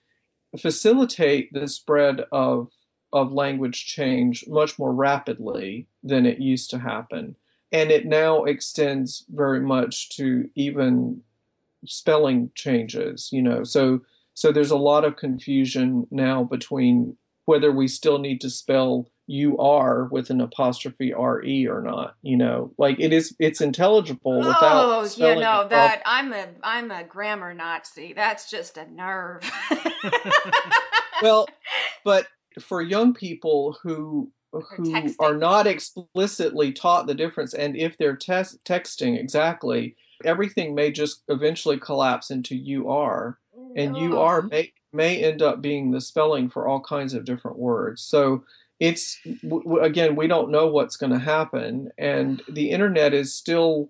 [0.57, 2.71] facilitate the spread of
[3.13, 7.35] of language change much more rapidly than it used to happen.
[7.71, 11.21] And it now extends very much to even
[11.85, 13.63] spelling changes, you know.
[13.63, 14.01] So
[14.33, 19.57] so there's a lot of confusion now between whether we still need to spell you
[19.57, 22.71] are with an apostrophe re or not you know?
[22.77, 27.53] Like it is it's intelligible without oh yeah no that i'm a i'm a grammar
[27.53, 28.13] nazi.
[28.13, 29.43] That's just a nerve.
[31.21, 31.47] Well
[32.03, 32.27] but
[32.59, 38.57] for young people who who are not explicitly taught the difference, and if they're te-
[38.65, 43.37] texting exactly, everything may just eventually collapse into "you are,"
[43.75, 44.21] and "you oh.
[44.21, 48.01] are" may may end up being the spelling for all kinds of different words.
[48.01, 48.43] So
[48.79, 53.89] it's w- again, we don't know what's going to happen, and the internet is still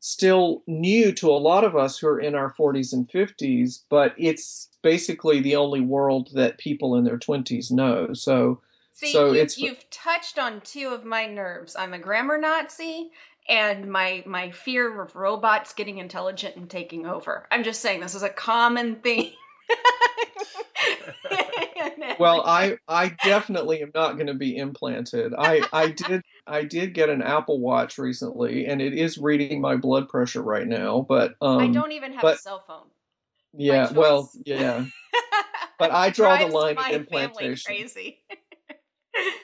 [0.00, 4.14] still new to a lot of us who are in our 40s and 50s, but
[4.16, 8.14] it's basically the only world that people in their 20s know.
[8.14, 8.60] So,
[8.94, 11.76] See, so you, it's you've touched on two of my nerves.
[11.76, 13.10] I'm a grammar Nazi,
[13.48, 17.46] and my my fear of robots getting intelligent and taking over.
[17.50, 19.32] I'm just saying this is a common theme.
[22.18, 25.32] well, I I definitely am not going to be implanted.
[25.36, 29.76] I I did I did get an Apple Watch recently, and it is reading my
[29.76, 31.04] blood pressure right now.
[31.08, 32.86] But um, I don't even have but, a cell phone.
[33.52, 34.86] Yeah, well, yeah.
[35.78, 37.62] But I draw the line at implantation.
[37.64, 38.18] Crazy.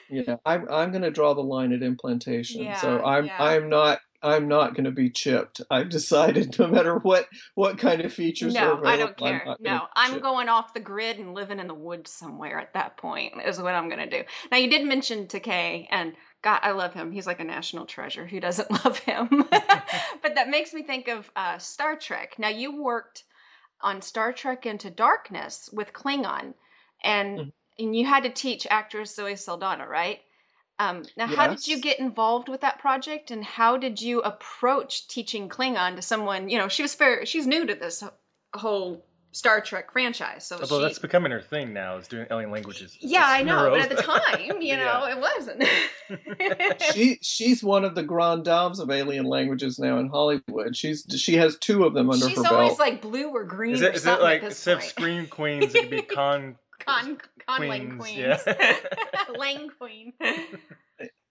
[0.07, 2.61] yeah, I'm I'm going to draw the line at implantation.
[2.61, 3.43] Yeah, so I'm yeah.
[3.43, 5.61] I'm not I'm not going to be chipped.
[5.69, 8.87] I've decided no matter what what kind of features no, are available.
[8.87, 9.47] I don't care.
[9.47, 12.97] I'm no, I'm going off the grid and living in the woods somewhere at that
[12.97, 14.23] point is what I'm going to do.
[14.51, 17.11] Now you did mention Takei and God, I love him.
[17.11, 18.25] He's like a national treasure.
[18.25, 19.27] Who doesn't love him?
[19.51, 22.35] but that makes me think of uh, Star Trek.
[22.37, 23.23] Now you worked
[23.81, 26.53] on Star Trek Into Darkness with Klingon,
[27.03, 27.83] and mm-hmm.
[27.83, 30.19] and you had to teach actress Zoe Saldana, right?
[30.79, 31.35] Um, now, yes.
[31.35, 35.95] how did you get involved with that project, and how did you approach teaching Klingon
[35.95, 36.49] to someone?
[36.49, 38.03] You know, she was fair, she's new to this
[38.53, 40.45] whole Star Trek franchise.
[40.45, 42.97] So although she, that's becoming her thing now, is doing alien languages.
[42.99, 45.63] Yeah, I know, but at the time, you know, it wasn't.
[46.93, 50.75] she she's one of the grand dames of alien languages now in Hollywood.
[50.75, 52.53] She's she has two of them under she's her belt.
[52.53, 53.75] She's always like blue or green.
[53.75, 55.75] Is it, is it like instead of Scream Queens?
[55.75, 58.17] It could be Con Con Con Lang Queens.
[58.17, 58.75] Yeah.
[59.37, 60.13] Lang Queen.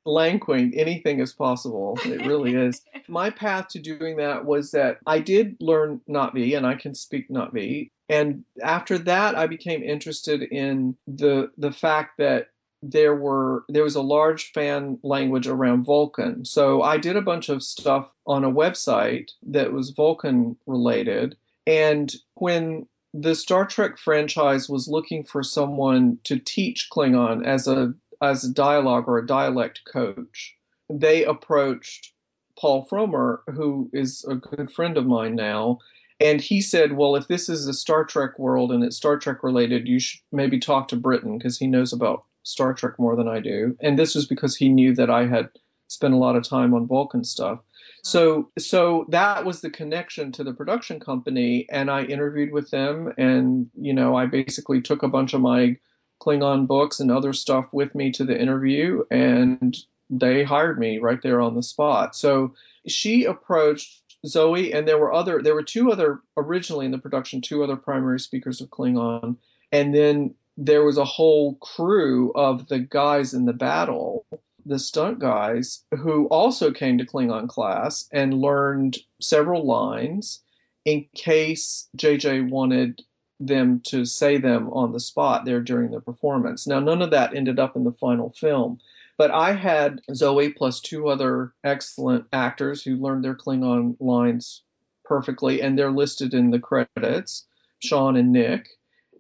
[0.07, 1.99] Lang Queen, anything is possible.
[2.05, 2.81] It really is.
[3.09, 7.29] My path to doing that was that I did learn Na'vi and I can speak
[7.29, 7.91] Na'vi.
[8.09, 12.49] And after that, I became interested in the the fact that
[12.83, 16.45] there were there was a large fan language around Vulcan.
[16.45, 21.37] So I did a bunch of stuff on a website that was Vulcan related.
[21.67, 22.87] And when
[23.21, 28.53] the Star Trek franchise was looking for someone to teach Klingon as a as a
[28.53, 30.57] dialogue or a dialect coach,
[30.89, 32.13] they approached
[32.59, 35.79] Paul Frommer, who is a good friend of mine now,
[36.21, 39.43] and he said, "Well, if this is a Star Trek world and it's Star Trek
[39.43, 43.29] related, you should maybe talk to Britton because he knows about Star Trek more than
[43.29, 45.51] I do." And this was because he knew that I had
[45.89, 47.61] spent a lot of time on Vulcan stuff.
[48.07, 53.13] So so that was the connection to the production company and I interviewed with them
[53.19, 55.77] and you know I basically took a bunch of my
[56.23, 59.77] Klingon books and other stuff with me to the interview and
[60.09, 62.15] they hired me right there on the spot.
[62.15, 62.55] So
[62.87, 67.41] she approached Zoe and there were other there were two other originally in the production
[67.41, 69.37] two other primary speakers of Klingon
[69.73, 74.25] and then there was a whole crew of the guys in the battle
[74.67, 80.43] the stunt guys who also came to Klingon class and learned several lines
[80.85, 83.03] in case JJ wanted
[83.39, 86.67] them to say them on the spot there during the performance.
[86.67, 88.79] Now, none of that ended up in the final film,
[89.19, 94.63] but I had Zoe plus two other excellent actors who learned their Klingon lines
[95.05, 97.47] perfectly, and they're listed in the credits
[97.79, 98.69] Sean and Nick.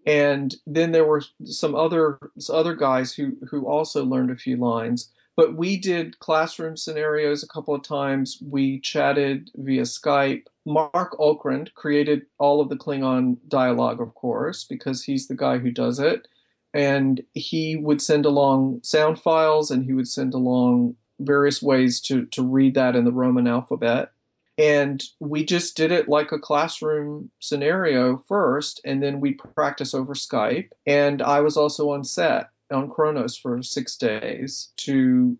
[0.07, 4.57] And then there were some other some other guys who who also learned a few
[4.57, 5.11] lines.
[5.37, 8.39] But we did classroom scenarios a couple of times.
[8.41, 10.47] We chatted via Skype.
[10.65, 15.71] Marc Okrand created all of the Klingon dialogue, of course, because he's the guy who
[15.71, 16.27] does it.
[16.73, 22.25] And he would send along sound files and he would send along various ways to,
[22.27, 24.13] to read that in the Roman alphabet.
[24.59, 30.15] And we just did it like a classroom scenario first, and then we practice over
[30.15, 30.71] Skype.
[30.87, 35.37] And I was also on set on Kronos for six days to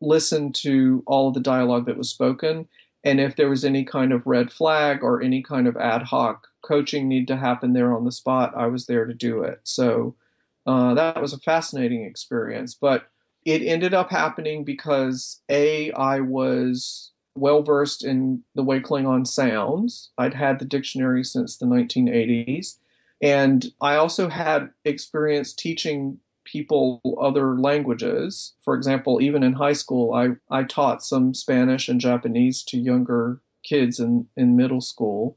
[0.00, 2.66] listen to all of the dialogue that was spoken.
[3.04, 6.46] And if there was any kind of red flag or any kind of ad hoc
[6.62, 9.60] coaching need to happen there on the spot, I was there to do it.
[9.64, 10.14] So
[10.66, 12.74] uh, that was a fascinating experience.
[12.74, 13.08] But
[13.44, 20.10] it ended up happening because A, I was well versed in the way Klingon sounds.
[20.18, 22.76] I'd had the dictionary since the 1980s.
[23.22, 28.54] And I also had experience teaching people other languages.
[28.62, 33.40] For example, even in high school, I, I taught some Spanish and Japanese to younger
[33.62, 35.36] kids in, in middle school.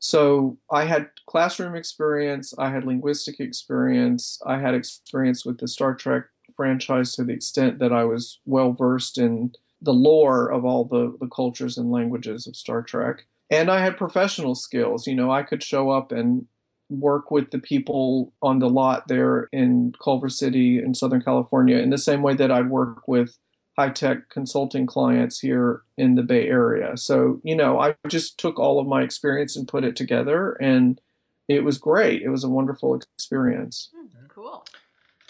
[0.00, 5.94] So I had classroom experience, I had linguistic experience, I had experience with the Star
[5.94, 6.24] Trek
[6.56, 11.16] franchise to the extent that I was well versed in the lore of all the,
[11.20, 13.26] the cultures and languages of Star Trek.
[13.50, 15.06] And I had professional skills.
[15.06, 16.46] You know, I could show up and
[16.90, 21.90] work with the people on the lot there in Culver City in Southern California in
[21.90, 23.38] the same way that I'd work with
[23.78, 26.96] high tech consulting clients here in the Bay Area.
[26.96, 31.00] So, you know, I just took all of my experience and put it together, and
[31.48, 32.22] it was great.
[32.22, 33.90] It was a wonderful experience.
[33.94, 34.19] Hmm.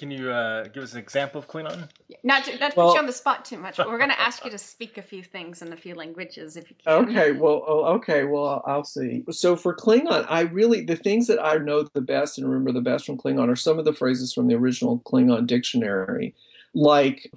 [0.00, 0.08] Cool.
[0.08, 1.88] Can you uh, give us an example of Klingon?
[2.22, 4.10] Not to, not to well, put you on the spot too much, but we're going
[4.16, 7.04] to ask you to speak a few things in a few languages if you can.
[7.04, 9.24] Okay, well, oh, okay, well, I'll see.
[9.30, 12.80] So for Klingon, I really the things that I know the best and remember the
[12.80, 16.34] best from Klingon are some of the phrases from the original Klingon dictionary,
[16.74, 17.30] like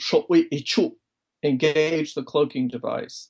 [1.43, 3.29] engage the cloaking device,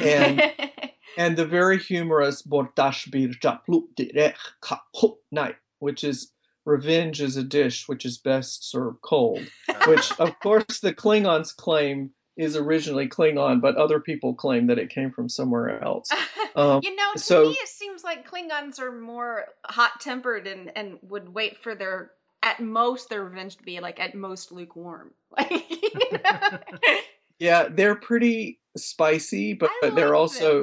[0.00, 0.42] and
[1.18, 6.30] and the very humorous bortash bir japluk direch night, which is
[6.64, 9.40] revenge is a dish which is best served cold,
[9.86, 14.90] which of course the Klingons claim is originally Klingon, but other people claim that it
[14.90, 16.08] came from somewhere else.
[16.56, 20.70] Um, you know, to so, me it seems like Klingons are more hot tempered and,
[20.76, 22.12] and would wait for their
[22.44, 25.10] at most their revenge to be like at most lukewarm.
[25.36, 26.58] Like you know?
[27.40, 30.62] Yeah, they're pretty spicy, but, but they're also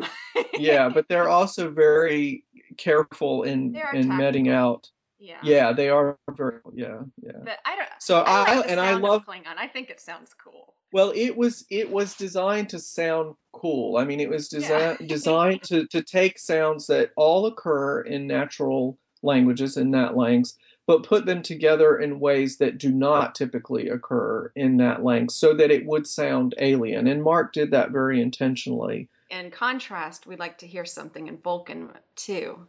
[0.54, 2.46] yeah, but they're also very
[2.78, 4.90] careful in in meting out
[5.22, 5.38] yeah.
[5.44, 7.32] Yeah, they are very yeah, yeah.
[7.44, 9.56] But I don't So I, I like and I love Klingon.
[9.58, 10.74] I think it sounds cool.
[10.92, 13.98] Well, it was it was designed to sound cool.
[13.98, 15.08] I mean, it was designed yeah.
[15.08, 20.54] designed to to take sounds that all occur in natural languages in that language,
[20.88, 25.54] but put them together in ways that do not typically occur in that language, so
[25.54, 27.08] that it would sound alien.
[27.08, 29.08] And Marc did that very intentionally.
[29.30, 32.68] In contrast, we'd like to hear something in Vulcan too.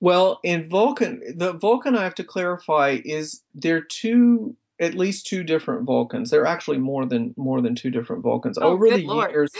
[0.00, 5.42] Well, in Vulcan, the Vulcan I have to clarify is there two at least two
[5.42, 6.30] different Vulcans.
[6.30, 8.58] There are actually more than more than two different Vulcans.
[8.58, 9.30] Oh, over the Lord.
[9.30, 9.50] years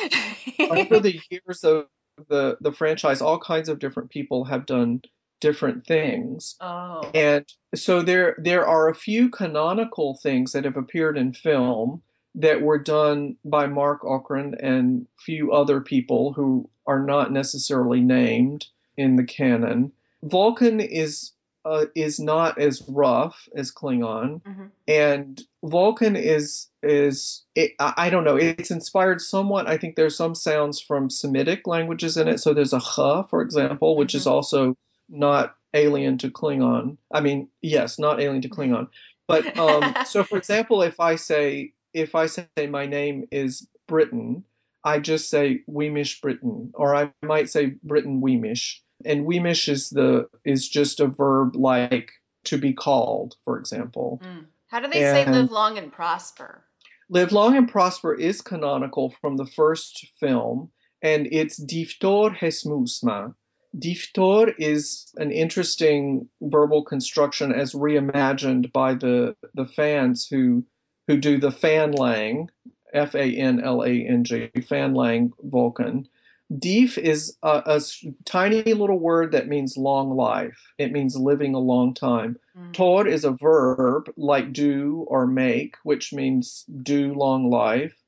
[0.61, 1.87] over the years of
[2.29, 5.03] the the franchise, all kinds of different people have done
[5.41, 6.57] different things.
[6.61, 7.11] Oh.
[7.15, 12.03] And so there there are a few canonical things that have appeared in film
[12.35, 18.67] that were done by Marc Okrand and few other people who are not necessarily named
[18.97, 19.93] in the canon.
[20.23, 21.33] Vulcan is
[21.65, 24.67] uh, is not as rough as Klingon, mm-hmm.
[24.87, 28.37] and Vulcan is is it, I don't know.
[28.37, 29.69] It's inspired somewhat.
[29.69, 32.39] I think there's some sounds from Semitic languages in it.
[32.39, 34.19] So there's a ch, for example, which mm-hmm.
[34.19, 34.77] is also
[35.09, 36.97] not alien to Klingon.
[37.13, 38.89] I mean, yes, not alien to Klingon.
[39.27, 44.45] But um, so, for example, if I say if I say my name is Britton,
[44.85, 50.29] I just say Weemish Britton, or I might say Britton Weemish and weemish is the
[50.45, 52.11] is just a verb like
[52.45, 54.21] to be called, for example.
[54.25, 54.47] Mm.
[54.69, 56.65] How do they and say live long and prosper?
[57.11, 60.71] Live long and prosper is canonical from the first film,
[61.03, 63.35] and it's diftor hesmusma.
[63.77, 70.65] Diftor is an interesting verbal construction as reimagined by the the fans who
[71.07, 72.49] who do the Fanlang,
[72.93, 76.09] F A N L A N G, Fanlang Vulcan.
[76.57, 77.81] Deef is a, a,
[78.25, 80.59] tiny little word that means long life.
[80.79, 82.39] It means living a long time.
[82.57, 82.73] Mm.
[82.73, 88.03] Tor is a verb like do or make, which means do long life.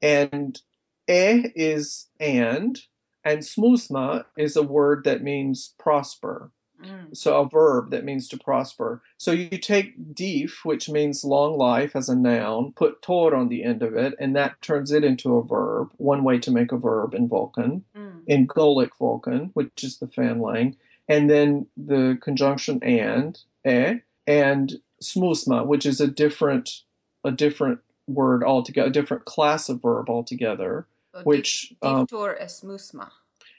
[0.00, 0.60] And
[1.08, 2.80] e is and,
[3.24, 6.52] and smusma is a word that means prosper.
[6.84, 7.16] Mm.
[7.16, 9.02] So a verb that means to prosper.
[9.18, 13.64] So you take deef, which means long life as a noun, put tor on the
[13.64, 15.90] end of it, and that turns it into a verb.
[15.96, 18.22] One way to make a verb in Vulcan, mm.
[18.26, 20.76] in Golic Vulcan, which is the Fanlang,
[21.08, 26.82] and then the conjunction and e and smusma, which is a different
[27.24, 30.86] a different word altogether, a different class of verb altogether.
[31.14, 33.10] So which diftor um, es musma.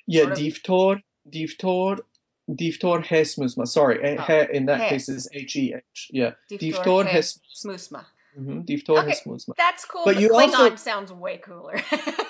[0.08, 2.00] Yeah, diftor, diftor
[2.52, 3.68] Diftor hesmusma.
[3.68, 6.10] Sorry, oh, he, in that case is H E H.
[6.12, 6.32] Yeah.
[6.52, 8.06] Diftor hesmusma.
[8.40, 8.62] Mm-hmm.
[8.62, 9.56] Diftor okay, hesmusma.
[9.58, 10.04] That's cool.
[10.06, 11.82] But, but you Klingon also, sounds way cooler.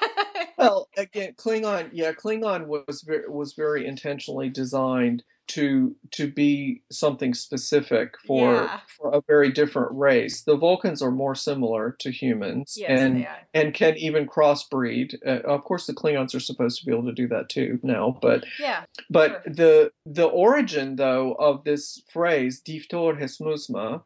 [0.57, 1.89] well, again, Klingon.
[1.91, 8.79] Yeah, Klingon was very, was very intentionally designed to to be something specific for yeah.
[8.97, 10.43] for a very different race.
[10.43, 15.15] The Vulcans are more similar to humans yes, and and can even crossbreed.
[15.25, 18.17] Uh, of course, the Klingons are supposed to be able to do that too now,
[18.21, 18.83] but yeah.
[19.09, 19.53] But sure.
[19.53, 24.03] the the origin though of this phrase "diftor hesmusma"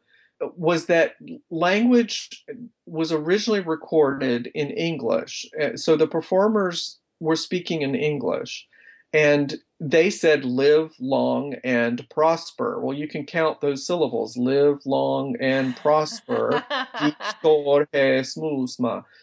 [0.57, 1.15] was that
[1.51, 2.43] language
[2.87, 5.45] was originally recorded in English.
[5.61, 8.67] Uh, so the performers were speaking in English
[9.13, 12.80] and they said live long and prosper.
[12.80, 16.63] Well, you can count those syllables live long and prosper.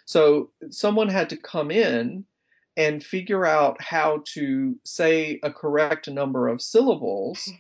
[0.04, 2.24] so someone had to come in
[2.76, 7.50] and figure out how to say a correct number of syllables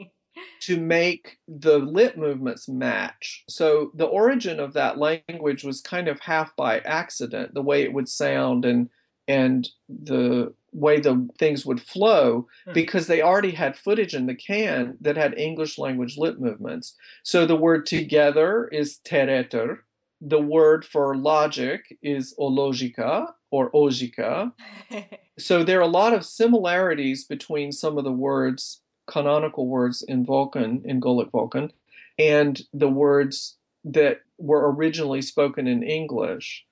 [0.60, 3.44] to make the lip movements match.
[3.48, 7.92] So the origin of that language was kind of half by accident, the way it
[7.92, 8.88] would sound and
[9.28, 12.72] and the way the things would flow hmm.
[12.72, 16.96] because they already had footage in the can that had English language lip movements.
[17.22, 19.78] So the word together is tereter.
[20.20, 24.52] The word for logic is ologica or ogica.
[25.38, 30.24] so there are a lot of similarities between some of the words canonical words in
[30.24, 31.72] Vulcan, in Golic Vulcan,
[32.18, 36.64] and the words that were originally spoken in English.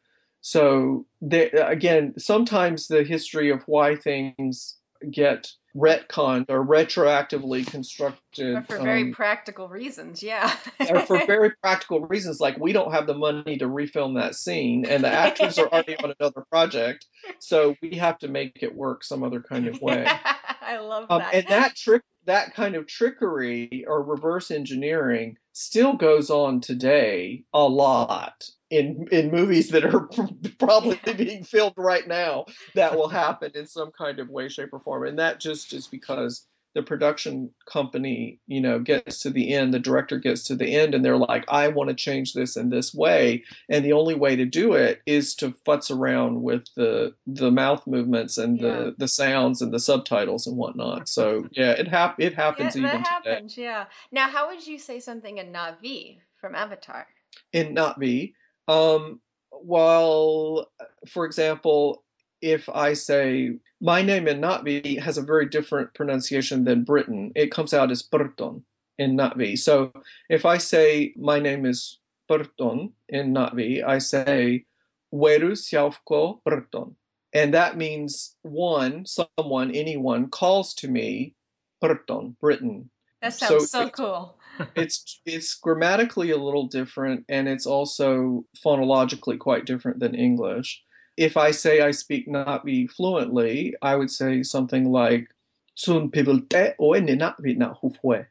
[0.43, 4.76] So, again, sometimes the history of why things
[5.11, 10.53] get retconned or retroactively constructed or for very um, practical reasons yeah.
[10.91, 14.84] or for very practical reasons like we don't have the money to refilm that scene
[14.84, 17.07] and the actors are already on another project
[17.38, 20.07] so we have to make it work some other kind of way.
[20.61, 21.34] I love um, that.
[21.34, 27.62] and that trick that kind of trickery or reverse engineering still goes on today a
[27.62, 30.09] lot in in movies that are
[30.59, 32.45] probably being filmed right now
[32.75, 35.07] that will happen in some kind of way shape or form.
[35.07, 39.79] And that just is because the production company, you know, gets to the end, the
[39.79, 42.95] director gets to the end, and they're like, I want to change this in this
[42.95, 43.45] way.
[43.68, 47.87] And the only way to do it is to futz around with the the mouth
[47.87, 48.68] movements and yeah.
[48.68, 51.09] the, the sounds and the subtitles and whatnot.
[51.09, 53.66] So yeah, it hap- it happens yeah, even that happens, today.
[53.66, 53.85] yeah.
[54.12, 57.07] Now how would you say something in Na'vi from Avatar?
[57.53, 58.35] In Na'vi,
[58.68, 60.71] um, well,
[61.09, 62.05] for example,
[62.41, 67.53] if I say my name in Na'vi has a very different pronunciation than Britton, it
[67.53, 68.64] comes out as Burton
[68.99, 69.59] in Na'vi.
[69.59, 69.93] So
[70.28, 74.64] if I say my name is Burton in Na'vi, I say
[75.12, 76.97] Weru Siaufko Burton.
[77.32, 81.34] And that means one, someone, anyone calls to me
[81.80, 82.91] Burton, Britton.
[83.22, 84.36] That sounds so, so cool.
[84.76, 90.82] it's it's grammatically a little different and it's also phonologically quite different than English
[91.17, 95.29] if I say I speak Na'vi fluently, I would say something like
[95.75, 97.75] sun pibilte o na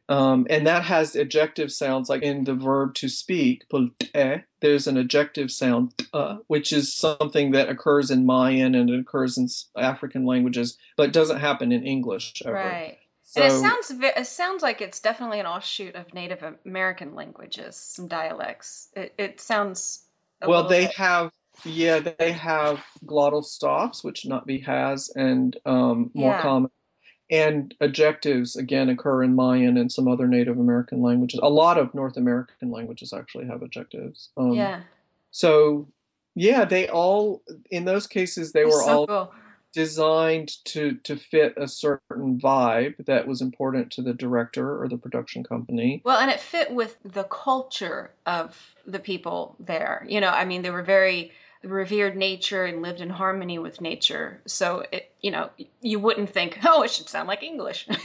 [0.10, 3.66] um, and that has ejective sounds like in the verb to speak
[4.62, 9.38] there's an ejective sound uh, which is something that occurs in Mayan and it occurs
[9.38, 12.54] in African languages but doesn't happen in English ever.
[12.54, 12.98] Right.
[13.24, 17.76] So, and it sounds it sounds like it's definitely an offshoot of Native American languages,
[17.76, 18.90] some dialects.
[18.96, 20.04] It, it sounds
[20.42, 20.68] well.
[20.68, 20.96] They bit...
[20.96, 21.32] have
[21.66, 26.42] yeah, they have glottal stops, which Na'vi has, and um, more yeah.
[26.42, 26.72] common.
[27.32, 31.40] And ejectives again occur in Mayan and some other Native American languages.
[31.44, 34.30] A lot of North American languages actually have ejectives.
[34.36, 34.82] Um, yeah.
[35.30, 35.88] So,
[36.34, 39.34] yeah, they all in those cases they were so all cool.
[39.74, 44.98] designed to to fit a certain vibe that was important to the director or the
[44.98, 46.02] production company.
[46.04, 48.58] Well, and it fit with the culture of
[48.88, 50.04] the people there.
[50.10, 51.32] You know, I mean, they were very
[51.64, 54.42] revered nature and lived in harmony with nature.
[54.46, 55.50] So it, you know,
[55.82, 57.88] you wouldn't think, oh, it should sound like English.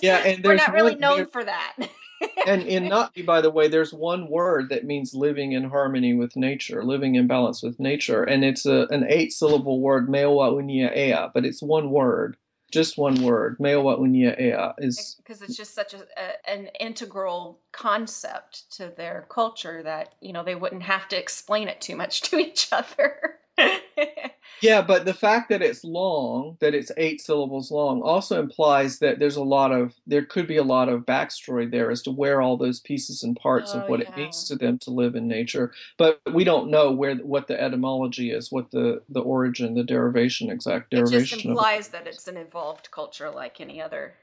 [0.00, 1.76] yeah, and we're not really known for that.
[2.46, 6.36] and in Na'vi, by the way, there's one word that means living in harmony with
[6.36, 11.30] nature, living in balance with nature, and it's a, an eight-syllable word, meowa unia ea,
[11.34, 12.36] but it's one word
[12.70, 17.60] just one word, meowa unia ea, is because it's just such a, a, an integral
[17.72, 22.20] concept to their culture that you know they wouldn't have to explain it too much
[22.30, 23.38] to each other.
[24.62, 29.18] yeah, but the fact that it's long, that it's eight syllables long, also implies that
[29.18, 32.40] there's a lot of, there could be a lot of backstory there as to where
[32.40, 34.08] all those pieces and parts oh, of what yeah.
[34.08, 35.72] it means to them to live in nature.
[35.96, 40.50] But we don't know where what the etymology is, what the the origin, the derivation,
[40.50, 41.18] exact derivation.
[41.18, 44.14] It just implies that it's an evolved culture like any other.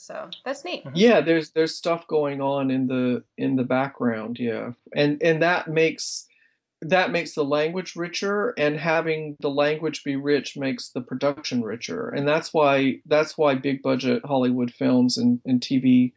[0.00, 0.84] So that's neat.
[0.84, 0.96] Mm-hmm.
[0.96, 5.68] Yeah, there's there's stuff going on in the in the background, yeah, and and that
[5.68, 6.26] makes
[6.82, 12.08] that makes the language richer and having the language be rich makes the production richer.
[12.08, 16.12] And that's why that's why big budget hollywood films and, and tv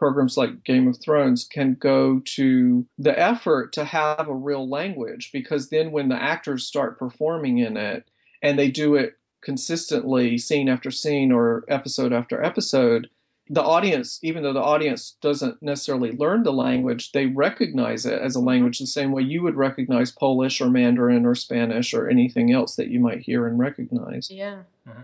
[0.00, 5.30] programs like game of thrones can go to the effort to have a real language
[5.30, 8.10] because then when the actors start performing in it
[8.42, 13.08] and they do it consistently scene after scene or episode after episode
[13.50, 18.36] the audience, even though the audience doesn't necessarily learn the language, they recognize it as
[18.36, 22.52] a language the same way you would recognize Polish or Mandarin or Spanish or anything
[22.52, 24.30] else that you might hear and recognize.
[24.30, 24.62] Yeah.
[24.88, 25.00] Mm-hmm.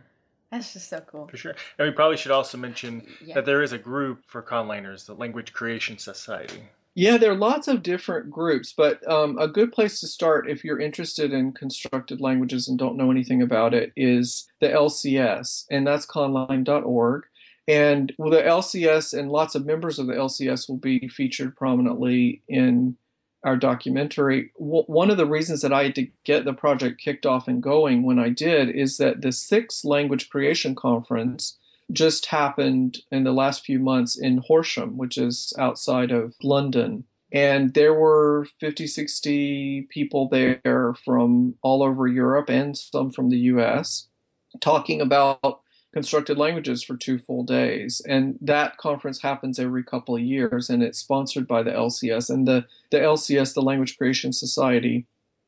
[0.53, 1.27] That's just so cool.
[1.27, 1.57] For sure.
[1.77, 3.35] And we probably should also mention yeah.
[3.35, 6.63] that there is a group for conlangers, the Language Creation Society.
[6.95, 10.65] Yeah, there are lots of different groups, but um, a good place to start if
[10.65, 15.87] you're interested in constructed languages and don't know anything about it is the LCS, and
[15.87, 17.25] that's conlang.org.
[17.69, 22.43] And well, the LCS and lots of members of the LCS will be featured prominently
[22.49, 22.97] in
[23.45, 24.51] our documentary.
[24.59, 27.63] W- one of the reasons that I had to get the project kicked off and
[27.63, 31.59] going when I did is that the sixth language creation conference
[31.93, 37.05] just happened in the last few months in Horsham, which is outside of London.
[37.33, 43.39] And there were 50, 60 people there from all over Europe and some from the
[43.39, 44.09] US
[44.61, 45.61] talking about
[45.97, 48.03] constructed languages for two full days.
[48.07, 52.29] And that conference happens every couple of years and it's sponsored by the LCS.
[52.29, 55.07] And the, the LCS, the Language Creation Society,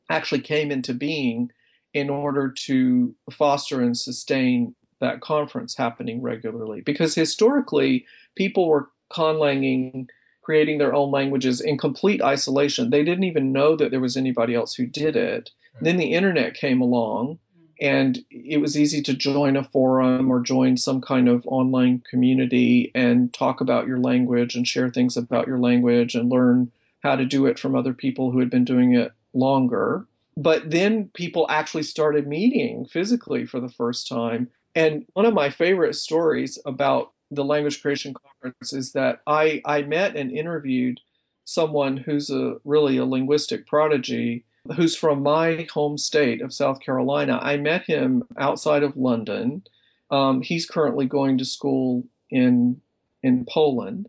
[0.09, 1.51] actually came into being
[1.93, 10.09] in order to foster and sustain that conference happening regularly because historically people were conlanging
[10.43, 14.55] creating their own languages in complete isolation they didn't even know that there was anybody
[14.55, 15.85] else who did it hmm.
[15.85, 17.39] then the internet came along
[17.81, 22.91] and it was easy to join a forum or join some kind of online community
[22.95, 26.71] and talk about your language and share things about your language and learn
[27.03, 30.07] how to do it from other people who had been doing it longer.
[30.37, 34.49] But then people actually started meeting physically for the first time.
[34.75, 39.83] And one of my favorite stories about the Language Creation Conference is that I, I
[39.83, 41.01] met and interviewed
[41.45, 47.39] someone who's a really a linguistic prodigy who's from my home state of South Carolina.
[47.43, 49.63] I met him outside of London.
[50.11, 52.81] Um, he's currently going to school in
[53.23, 54.09] in Poland,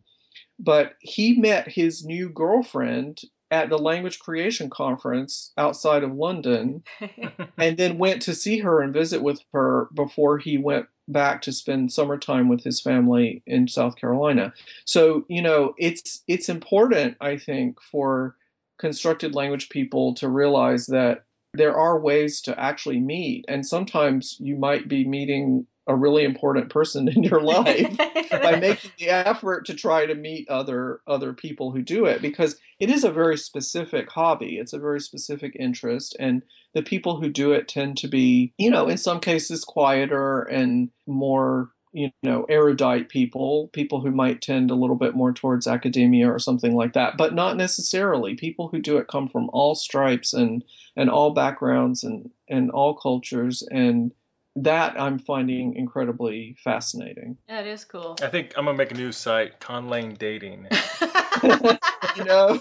[0.60, 3.22] but he met his new girlfriend
[3.52, 6.84] at the language creation conference outside of London
[7.58, 11.52] and then went to see her and visit with her before he went back to
[11.52, 14.54] spend summertime with his family in South Carolina.
[14.86, 18.36] So, you know, it's it's important I think for
[18.80, 23.46] constructed language people to realize that there are ways to actually meet.
[23.48, 27.98] And sometimes you might be meeting a really important person in your life
[28.32, 32.58] by making the effort to try to meet other other people who do it because
[32.80, 34.60] it is a very specific hobby.
[34.60, 36.16] It's a very specific interest.
[36.20, 36.44] And
[36.76, 40.90] the people who do it tend to be you know in some cases quieter and
[41.08, 46.32] more you know erudite people people who might tend a little bit more towards academia
[46.32, 50.34] or something like that but not necessarily people who do it come from all stripes
[50.34, 50.64] and
[50.96, 54.12] and all backgrounds and and all cultures and
[54.56, 57.38] that I'm finding incredibly fascinating.
[57.48, 58.18] That is cool.
[58.22, 60.68] I think I'm gonna make a new site, Conlang Dating.
[62.18, 62.60] you know,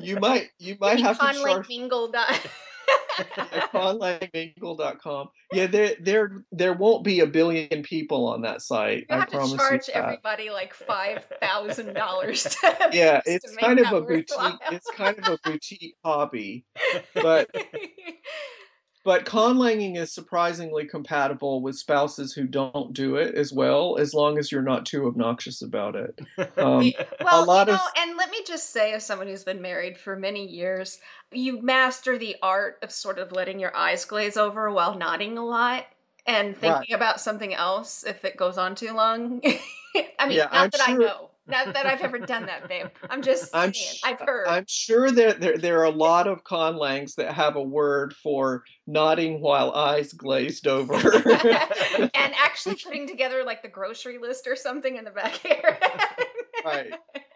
[0.00, 1.68] you might you might have to charge.
[1.68, 2.12] Mingle.
[3.72, 5.28] conlangmingle.com.
[5.52, 9.06] Yeah, there there there won't be a billion people on that site.
[9.08, 12.56] You I promise to charge everybody like five thousand dollars.
[12.92, 14.58] Yeah, it's kind of a boutique.
[14.70, 16.64] It's kind of a boutique hobby,
[17.14, 17.50] but
[19.04, 24.38] but conlanging is surprisingly compatible with spouses who don't do it as well, as long
[24.38, 26.18] as you're not too obnoxious about it.
[26.56, 26.90] Um,
[27.20, 27.92] well, a lot you know, of...
[27.98, 30.98] and let me just say, as someone who's been married for many years,
[31.30, 35.44] you master the art of sort of letting your eyes glaze over while nodding a
[35.44, 35.84] lot
[36.26, 36.90] and thinking right.
[36.92, 39.42] about something else if it goes on too long.
[40.18, 40.94] I mean, yeah, not I'm that sure...
[40.94, 41.30] I know.
[41.46, 42.86] Not that I've ever done that, babe.
[43.10, 43.64] I'm just saying.
[43.64, 44.46] I'm sh- I've heard.
[44.46, 48.64] I'm sure that there, there are a lot of conlangs that have a word for
[48.86, 50.94] nodding while eyes glazed over.
[50.94, 55.78] and actually putting together like the grocery list or something in the back here.
[56.64, 56.94] right.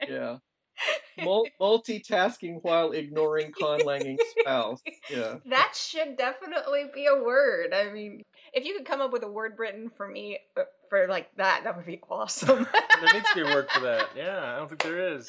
[0.09, 0.39] Yeah.
[1.61, 4.81] multitasking while ignoring conlanging spouse.
[5.11, 5.37] Yeah.
[5.47, 7.75] That should definitely be a word.
[7.75, 8.23] I mean,
[8.53, 11.65] if you could come up with a word, Britton, for me uh, for like that,
[11.65, 12.67] that would be awesome.
[13.01, 14.09] there needs to be a word for that.
[14.17, 15.29] Yeah, I don't think there is.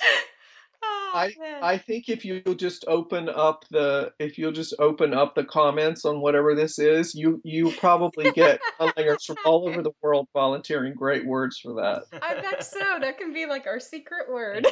[0.82, 5.36] Oh, I I think if you just open up the if you'll just open up
[5.36, 9.92] the comments on whatever this is, you you probably get listeners from all over the
[10.02, 12.04] world volunteering great words for that.
[12.22, 13.00] I bet so.
[13.02, 14.66] That can be like our secret word.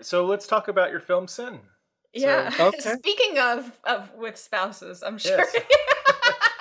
[0.00, 1.60] so let's talk about your film Sen.
[2.12, 2.50] Yeah.
[2.50, 2.96] So, okay.
[2.96, 5.38] Speaking of of with spouses, I'm sure.
[5.38, 5.56] Yes.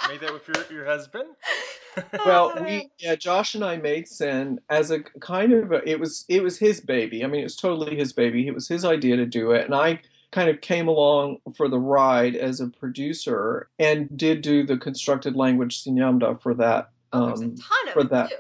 [0.09, 1.29] Made that with your, your husband?
[2.25, 6.25] well, we yeah, Josh and I made Sen as a kind of a, it was
[6.27, 7.23] it was his baby.
[7.23, 8.47] I mean, it was totally his baby.
[8.47, 10.01] It was his idea to do it, and I
[10.31, 15.35] kind of came along for the ride as a producer and did do the constructed
[15.35, 16.89] language Sinyamda for that.
[17.13, 17.55] Oh, um,
[17.93, 18.29] for that.
[18.29, 18.35] Too.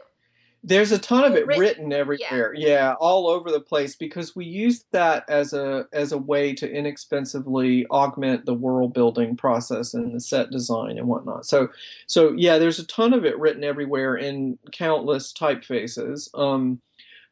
[0.65, 2.53] There's a ton of it written, written everywhere.
[2.55, 2.67] Yeah.
[2.67, 2.93] yeah.
[2.99, 7.85] all over the place because we use that as a as a way to inexpensively
[7.87, 11.45] augment the world building process and the set design and whatnot.
[11.45, 11.69] So
[12.07, 16.29] so yeah, there's a ton of it written everywhere in countless typefaces.
[16.37, 16.81] Um,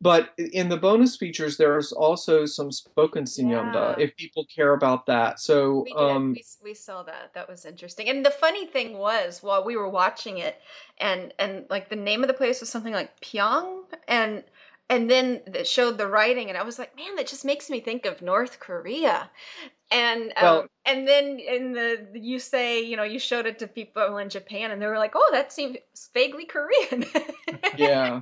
[0.03, 4.03] but in the bonus features, there's also some spoken Senyumda yeah.
[4.03, 5.39] if people care about that.
[5.39, 7.33] So we, um, we, we, saw that.
[7.33, 8.09] That was interesting.
[8.09, 10.61] And the funny thing was, while we were watching it,
[10.97, 14.43] and and like the name of the place was something like Pyong, and
[14.89, 17.79] and then it showed the writing, and I was like, man, that just makes me
[17.79, 19.31] think of North Korea.
[19.89, 23.67] And um, well, and then in the you say you know you showed it to
[23.67, 25.77] people in Japan and they were like oh that seems
[26.13, 27.05] vaguely Korean.
[27.77, 28.21] yeah,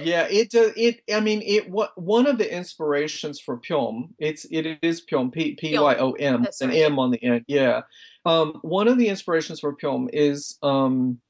[0.00, 4.46] yeah, it uh, it I mean it what one of the inspirations for Pyom it's
[4.50, 6.82] it is Pyom P P Y O M an right.
[6.82, 7.82] M on the end yeah
[8.24, 11.20] um, one of the inspirations for Pyom is um,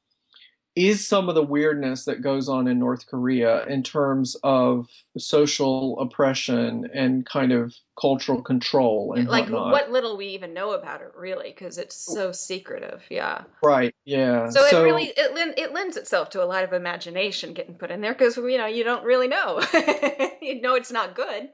[0.76, 5.98] is some of the weirdness that goes on in North Korea in terms of social
[5.98, 9.72] oppression and kind of cultural control and like whatnot.
[9.72, 14.50] what little we even know about it really because it's so secretive yeah right yeah
[14.50, 17.90] so, so it really it, it lends itself to a lot of imagination getting put
[17.90, 19.62] in there because you know you don't really know
[20.42, 21.48] you know it's not good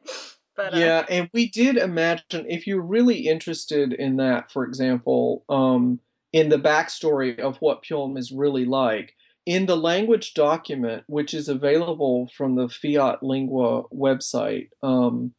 [0.57, 5.45] but, uh, yeah and we did imagine if you're really interested in that for example
[5.49, 6.01] um
[6.33, 9.15] in the backstory of what Pyom is really like.
[9.45, 15.35] In the language document, which is available from the Fiat Lingua website, um,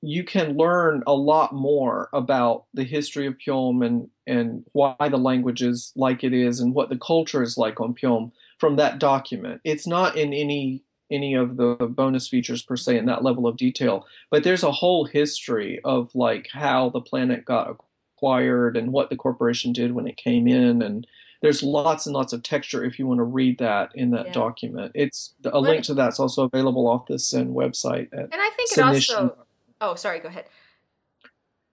[0.00, 5.16] you can learn a lot more about the history of Pyom and, and why the
[5.16, 8.98] language is like it is and what the culture is like on Pyom from that
[8.98, 9.60] document.
[9.64, 13.58] It's not in any any of the bonus features per se in that level of
[13.58, 17.76] detail, but there's a whole history of like how the planet got
[18.16, 21.06] acquired and what the corporation did when it came in and
[21.42, 24.32] there's lots and lots of texture if you want to read that in that yeah.
[24.32, 24.92] document.
[24.94, 28.08] It's a link to that's also available off the Sen website.
[28.12, 29.36] and I think it also.
[29.80, 30.20] Oh, sorry.
[30.20, 30.46] Go ahead.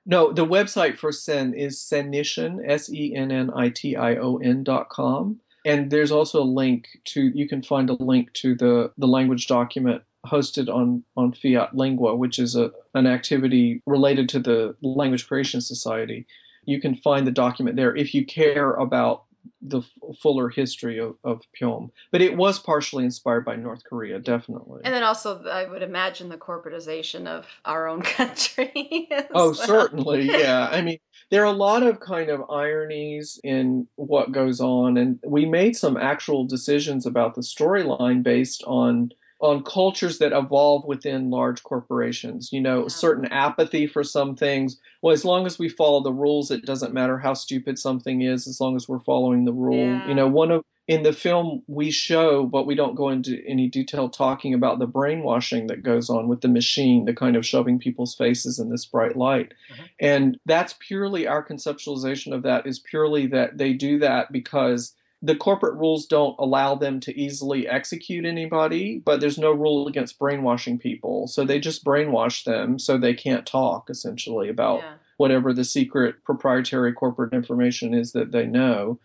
[0.06, 4.38] No, the website for Sen is Sennition, S E N N I T I O
[4.38, 5.40] N dot com.
[5.64, 9.48] And there's also a link to, you can find a link to the, the language
[9.48, 15.28] document hosted on, on Fiat Lingua, which is a, an activity related to the Language
[15.28, 16.28] Creation Society.
[16.66, 19.24] You can find the document there if you care about
[19.62, 21.90] the f- fuller history of, of Pyom.
[22.12, 24.82] But it was partially inspired by North Korea, definitely.
[24.84, 29.10] And then also, I would imagine the corporatization of our own country.
[29.34, 29.54] oh, well.
[29.54, 30.68] certainly, yeah.
[30.72, 31.00] I mean,
[31.30, 35.76] there are a lot of kind of ironies in what goes on, and we made
[35.76, 39.12] some actual decisions about the storyline based on
[39.42, 42.52] on cultures that evolve within large corporations.
[42.52, 42.88] You know, yeah.
[42.88, 44.80] certain apathy for some things.
[45.02, 48.48] Well, as long as we follow the rules, it doesn't matter how stupid something is,
[48.48, 49.88] as long as we're following the rule.
[49.88, 50.08] Yeah.
[50.08, 53.68] You know, one of in the film we show, but we don't go into any
[53.68, 57.80] detail talking about the brainwashing that goes on with the machine, the kind of shoving
[57.80, 59.54] people's faces in this bright light.
[59.72, 59.84] Mm-hmm.
[60.00, 65.36] And that's purely our conceptualization of that is purely that they do that because the
[65.36, 70.80] corporate rules don't allow them to easily execute anybody, but there's no rule against brainwashing
[70.80, 71.28] people.
[71.28, 74.94] So they just brainwash them so they can't talk essentially about yeah.
[75.18, 79.00] whatever the secret proprietary corporate information is that they know.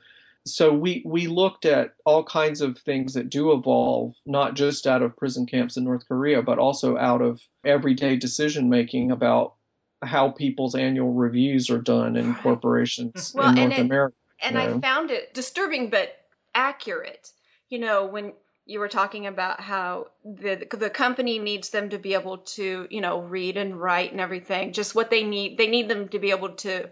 [0.47, 5.03] So we we looked at all kinds of things that do evolve, not just out
[5.03, 9.55] of prison camps in North Korea, but also out of everyday decision making about
[10.03, 15.11] how people's annual reviews are done in corporations well, in North America and I found
[15.11, 16.17] it disturbing but
[16.55, 17.31] accurate.
[17.69, 18.33] You know, when
[18.67, 23.01] you were talking about how the the company needs them to be able to, you
[23.01, 25.57] know, read and write and everything, just what they need.
[25.57, 26.91] They need them to be able to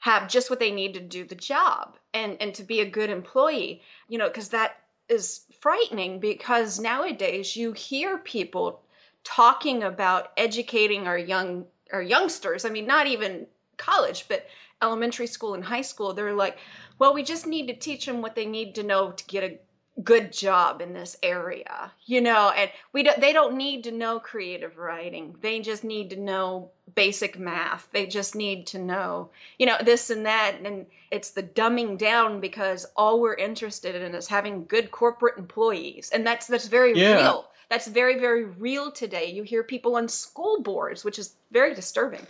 [0.00, 3.10] have just what they need to do the job and and to be a good
[3.10, 3.82] employee.
[4.08, 4.76] You know, because that
[5.08, 8.80] is frightening because nowadays you hear people
[9.22, 12.64] talking about educating our young our youngsters.
[12.64, 14.46] I mean, not even college, but
[14.84, 16.58] elementary school and high school, they're like,
[16.98, 19.58] well, we just need to teach them what they need to know to get a
[20.02, 24.18] good job in this area, you know, and we don't, they don't need to know
[24.18, 25.36] creative writing.
[25.40, 27.88] They just need to know basic math.
[27.92, 30.56] They just need to know, you know, this and that.
[30.64, 36.10] And it's the dumbing down because all we're interested in is having good corporate employees.
[36.12, 37.14] And that's, that's very yeah.
[37.14, 37.48] real.
[37.70, 39.32] That's very, very real today.
[39.32, 42.26] You hear people on school boards, which is very disturbing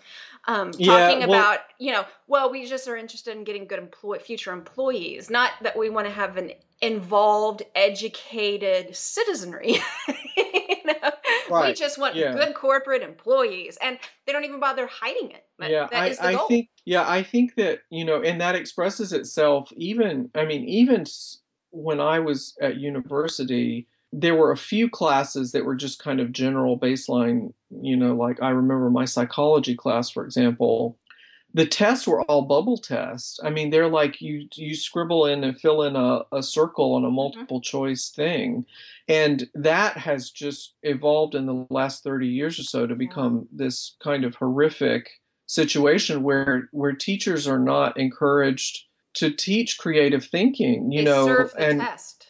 [0.46, 3.78] um, talking yeah, well, about you know well we just are interested in getting good
[3.78, 9.76] employ future employees not that we want to have an involved educated citizenry
[10.36, 11.10] you know?
[11.50, 11.68] right.
[11.68, 12.34] we just want yeah.
[12.34, 16.68] good corporate employees and they don't even bother hiding it but yeah I, I think
[16.84, 21.04] yeah i think that you know and that expresses itself even i mean even
[21.70, 23.86] when i was at university
[24.16, 27.52] there were a few classes that were just kind of general baseline,
[27.82, 30.96] you know, like I remember my psychology class, for example.
[31.52, 33.40] The tests were all bubble tests.
[33.42, 37.02] I mean, they're like you you scribble in and fill in a, a circle on
[37.02, 37.16] a mm-hmm.
[37.16, 38.64] multiple choice thing.
[39.08, 43.96] And that has just evolved in the last 30 years or so to become this
[44.02, 45.10] kind of horrific
[45.46, 48.84] situation where where teachers are not encouraged
[49.14, 52.23] to teach creative thinking, you they know, and test.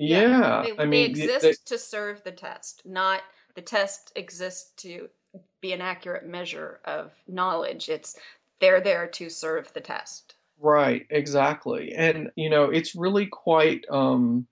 [0.00, 0.62] Yeah, yeah.
[0.62, 3.20] They, I mean, they exist they, to serve the test, not
[3.54, 5.08] the test exists to
[5.60, 7.88] be an accurate measure of knowledge.
[7.90, 8.16] It's
[8.60, 10.34] they're there to serve the test.
[10.58, 11.92] Right, exactly.
[11.94, 14.46] And you know, it's really quite um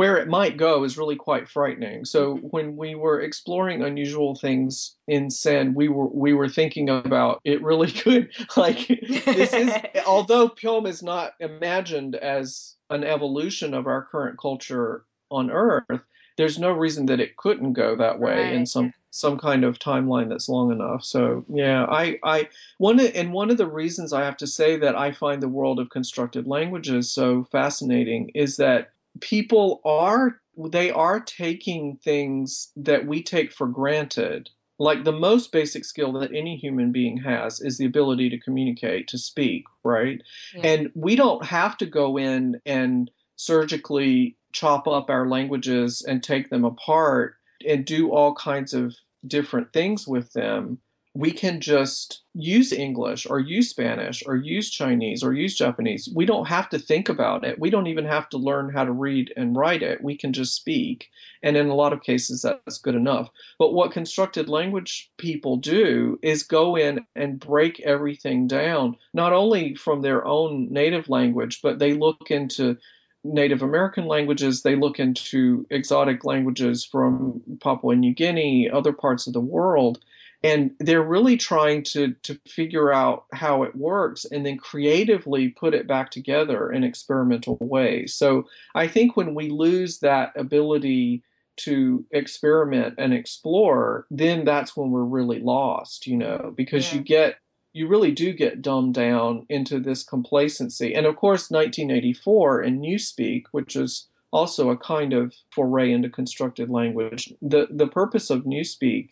[0.00, 2.06] where it might go is really quite frightening.
[2.06, 7.42] So when we were exploring unusual things in Sen, we were we were thinking about
[7.44, 9.70] it really could like this is
[10.06, 16.00] although Pyom is not imagined as an evolution of our current culture on Earth,
[16.38, 18.54] there's no reason that it couldn't go that way right.
[18.54, 21.04] in some some kind of timeline that's long enough.
[21.04, 22.48] So yeah, I I
[22.78, 25.78] one and one of the reasons I have to say that I find the world
[25.78, 30.40] of constructed languages so fascinating is that people are
[30.70, 34.50] they are taking things that we take for granted.
[34.78, 39.08] Like the most basic skill that any human being has is the ability to communicate
[39.08, 40.22] to speak right?
[40.54, 40.60] Yeah.
[40.64, 46.50] and we don't have to go in and surgically chop up our languages and take
[46.50, 47.34] them apart
[47.66, 48.94] and do all kinds of
[49.26, 50.78] different things with them
[51.14, 56.08] we can just use English or use Spanish or use Chinese or use Japanese.
[56.14, 57.58] We don't have to think about it.
[57.58, 60.04] We don't even have to learn how to read and write it.
[60.04, 61.10] We can just speak.
[61.42, 63.28] And in a lot of cases, that's good enough.
[63.58, 69.74] But what constructed language people do is go in and break everything down, not only
[69.74, 72.76] from their own native language, but they look into
[73.24, 79.34] Native American languages, they look into exotic languages from Papua New Guinea, other parts of
[79.34, 79.98] the world
[80.42, 85.74] and they're really trying to to figure out how it works and then creatively put
[85.74, 91.22] it back together in experimental ways so i think when we lose that ability
[91.56, 96.98] to experiment and explore then that's when we're really lost you know because yeah.
[96.98, 97.36] you get
[97.72, 103.44] you really do get dumbed down into this complacency and of course 1984 in newspeak
[103.52, 109.10] which is also a kind of foray into constructed language the the purpose of newspeak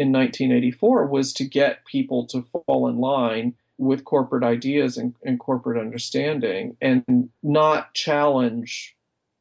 [0.00, 5.38] in 1984 was to get people to fall in line with corporate ideas and, and
[5.38, 8.96] corporate understanding and not challenge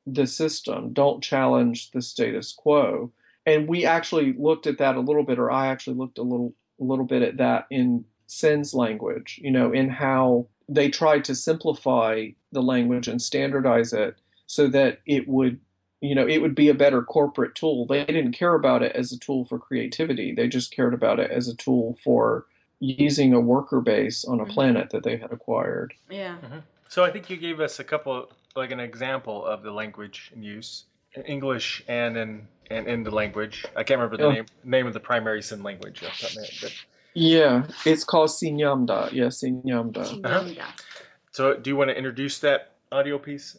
[0.06, 3.10] the system, don't challenge the status quo.
[3.46, 6.54] And we actually looked at that a little bit, or I actually looked a little
[6.82, 11.36] a little bit at that in Sen's language, you know, in how they tried to
[11.36, 15.62] simplify the language and standardize it so that it would
[16.02, 17.86] you know, it would be a better corporate tool.
[17.86, 20.34] They didn't care about it as a tool for creativity.
[20.34, 22.46] They just cared about it as a tool for
[22.80, 24.54] using a worker base on a mm-hmm.
[24.54, 25.94] planet that they had acquired.
[26.10, 26.38] Yeah.
[26.44, 26.60] Mm-hmm.
[26.88, 30.42] So I think you gave us a couple, like an example of the language in
[30.42, 33.66] use, in English and in and in the language.
[33.76, 34.32] I can't remember the oh.
[34.32, 36.02] name name of the primary Sen language.
[36.02, 36.74] But...
[37.14, 39.12] Yeah, it's called Sinyamda.
[39.12, 40.26] Yeah, Sinyamda.
[40.26, 40.72] Uh-huh.
[41.32, 43.58] So do you want to introduce that audio piece?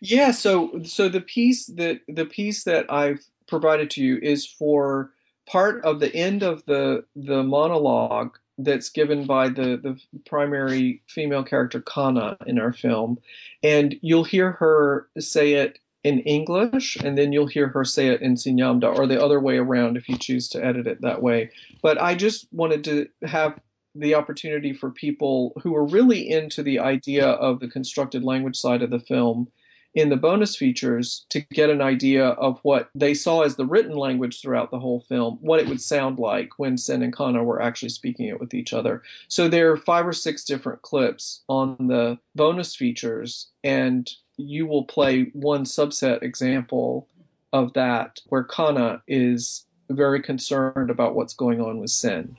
[0.00, 5.10] Yeah, so so the piece that the piece that I've provided to you is for
[5.46, 11.42] part of the end of the the monologue that's given by the the primary female
[11.42, 13.18] character Kana in our film,
[13.62, 18.22] and you'll hear her say it in English, and then you'll hear her say it
[18.22, 21.50] in Sinyamda, or the other way around if you choose to edit it that way.
[21.80, 23.58] But I just wanted to have
[23.94, 28.82] the opportunity for people who are really into the idea of the constructed language side
[28.82, 29.48] of the film
[29.94, 33.96] in the bonus features to get an idea of what they saw as the written
[33.96, 37.60] language throughout the whole film, what it would sound like when Sen and Kana were
[37.60, 39.02] actually speaking it with each other.
[39.28, 44.84] So there are five or six different clips on the bonus features, and you will
[44.84, 47.06] play one subset example
[47.52, 52.34] of that where Kana is very concerned about what's going on with Sen.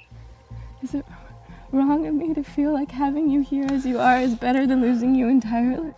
[0.81, 1.05] Is it
[1.71, 4.81] wrong of me to feel like having you here as you are is better than
[4.81, 5.93] losing you entirely?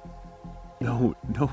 [0.85, 1.47] No, no.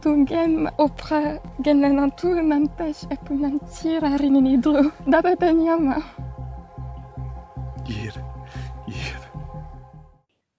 [0.00, 1.20] Tu gem opra
[1.60, 5.96] genenantur nampesh epunantira rininidru dabatanyama.
[7.86, 8.14] Yir,
[8.88, 9.20] yir.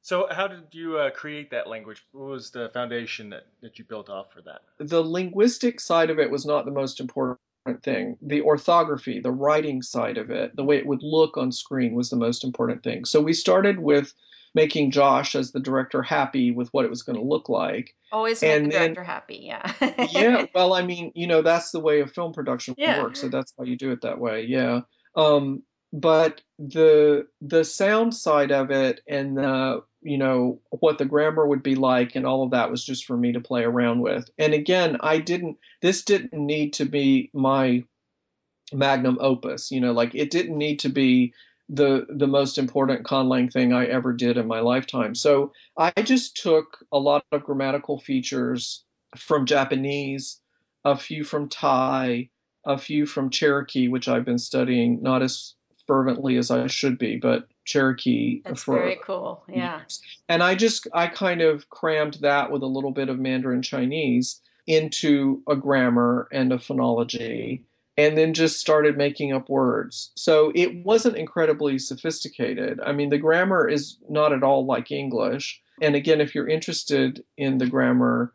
[0.02, 2.06] So, how did you uh, create that language?
[2.12, 4.62] What was the foundation that, that you built off for that?
[4.78, 7.40] The linguistic side of it was not the most important
[7.82, 8.16] thing.
[8.22, 12.12] The orthography, the writing side of it, the way it would look on screen was
[12.12, 13.06] the most important thing.
[13.06, 14.14] So we started with
[14.56, 17.94] making Josh as the director happy with what it was going to look like.
[18.12, 19.74] Always make and the director then, happy, yeah.
[20.12, 23.04] yeah, well, I mean, you know, that's the way a film production yeah.
[23.04, 24.46] works, so that's why you do it that way.
[24.46, 24.82] Yeah.
[25.16, 31.48] Um, but the the sound side of it and the you know what the grammar
[31.48, 34.30] would be like and all of that was just for me to play around with
[34.38, 37.82] and again i didn't this didn't need to be my
[38.74, 41.34] magnum opus you know like it didn't need to be
[41.68, 46.38] the the most important conlang thing i ever did in my lifetime so i just
[46.38, 48.84] took a lot of grammatical features
[49.18, 50.40] from japanese
[50.84, 52.30] a few from thai
[52.66, 55.56] a few from cherokee which i've been studying not as
[55.88, 58.42] fervently as I should be, but Cherokee.
[58.46, 59.44] That's for, very cool.
[59.48, 59.82] Yeah.
[60.30, 64.42] And I just I kind of crammed that with a little bit of Mandarin Chinese
[64.68, 67.62] into a grammar and a phonology
[67.98, 70.12] and then just started making up words.
[70.16, 72.80] So it wasn't incredibly sophisticated.
[72.86, 75.62] I mean, the grammar is not at all like English.
[75.82, 78.34] And again, if you're interested in the grammar,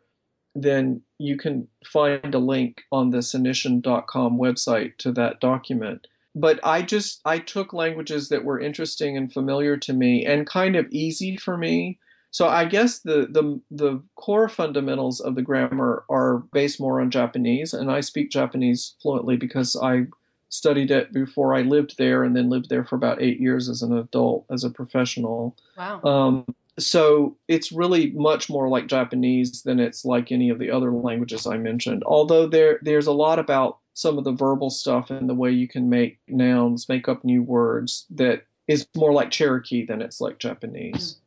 [0.55, 6.81] then you can find a link on the Sennition.com website to that document but I
[6.81, 11.35] just I took languages that were interesting and familiar to me and kind of easy
[11.37, 11.99] for me.
[12.31, 17.11] So I guess the the the core fundamentals of the grammar are based more on
[17.11, 20.07] Japanese, and I speak Japanese fluently because I
[20.49, 23.81] studied it before I lived there, and then lived there for about eight years as
[23.81, 25.57] an adult, as a professional.
[25.77, 26.01] Wow.
[26.03, 30.91] Um, so it's really much more like Japanese than it's like any of the other
[30.91, 32.03] languages I mentioned.
[32.05, 35.67] Although there there's a lot about some of the verbal stuff and the way you
[35.67, 40.39] can make nouns, make up new words that is more like Cherokee than it's like
[40.39, 41.17] Japanese.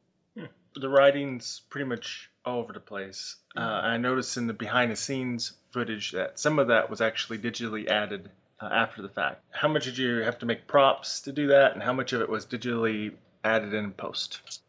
[0.77, 3.37] The writing's pretty much all over the place.
[3.57, 7.39] Uh, I noticed in the behind the scenes footage that some of that was actually
[7.39, 9.43] digitally added uh, after the fact.
[9.51, 12.21] How much did you have to make props to do that, and how much of
[12.21, 13.13] it was digitally
[13.45, 14.61] added in post?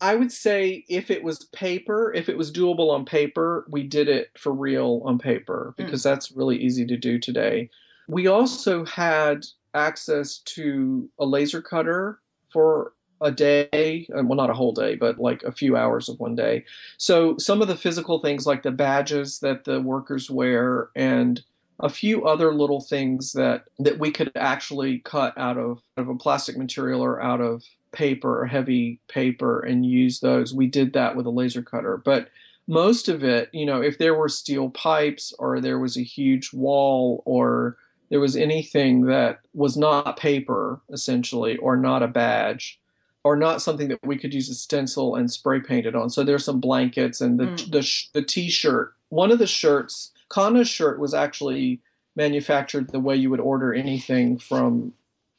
[0.00, 4.08] I would say if it was paper, if it was doable on paper, we did
[4.08, 5.84] it for real on paper hmm.
[5.84, 6.04] because mm.
[6.04, 7.70] that's really easy to do today.
[8.08, 12.18] We also had access to a laser cutter
[12.52, 16.20] for a day, uh, well, not a whole day, but like a few hours of
[16.20, 16.64] one day.
[16.98, 21.42] So some of the physical things like the badges that the workers wear and
[21.80, 26.14] a few other little things that that we could actually cut out of, of a
[26.14, 30.54] plastic material or out of paper or heavy paper and use those.
[30.54, 31.96] We did that with a laser cutter.
[31.96, 32.28] But
[32.66, 36.52] most of it, you know, if there were steel pipes or there was a huge
[36.52, 37.76] wall or
[38.08, 42.78] there was anything that was not paper, essentially, or not a badge,
[43.24, 46.10] or not something that we could use a stencil and spray paint it on.
[46.10, 47.70] So there's some blankets and the mm.
[47.70, 48.94] the, the t-shirt.
[49.10, 51.80] One of the shirts, Kana's shirt, was actually
[52.16, 54.92] manufactured the way you would order anything from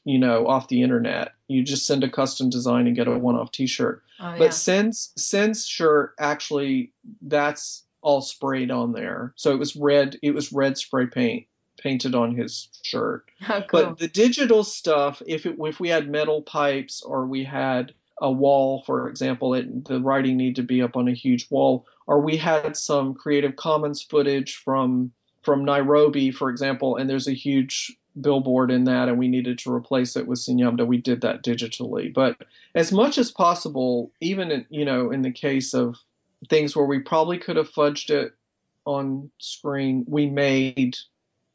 [0.05, 1.33] you know, off the internet.
[1.47, 4.03] You just send a custom design and get a one-off T-shirt.
[4.19, 10.17] Oh, but Sen's Sen's shirt actually that's all sprayed on there, so it was red.
[10.21, 11.45] It was red spray paint
[11.83, 13.25] painted on his shirt.
[13.45, 13.63] Cool.
[13.71, 18.31] But the digital stuff, if it if we had metal pipes or we had a
[18.31, 22.19] wall, for example, it, the writing need to be up on a huge wall, or
[22.19, 25.11] we had some Creative Commons footage from
[25.41, 29.73] from Nairobi, for example, and there's a huge billboard in that and we needed to
[29.73, 32.13] replace it with Sinyamda, we did that digitally.
[32.13, 32.37] But
[32.75, 35.97] as much as possible, even in, you know, in the case of
[36.49, 38.33] things where we probably could have fudged it
[38.85, 40.97] on screen, we made,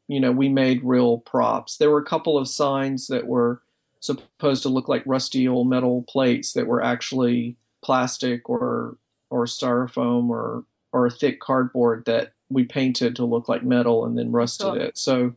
[0.09, 1.77] you know, we made real props.
[1.77, 3.61] There were a couple of signs that were
[4.01, 8.97] supposed to look like rusty old metal plates that were actually plastic or
[9.29, 14.31] or styrofoam or or thick cardboard that we painted to look like metal and then
[14.31, 14.97] rusted it.
[14.97, 15.35] So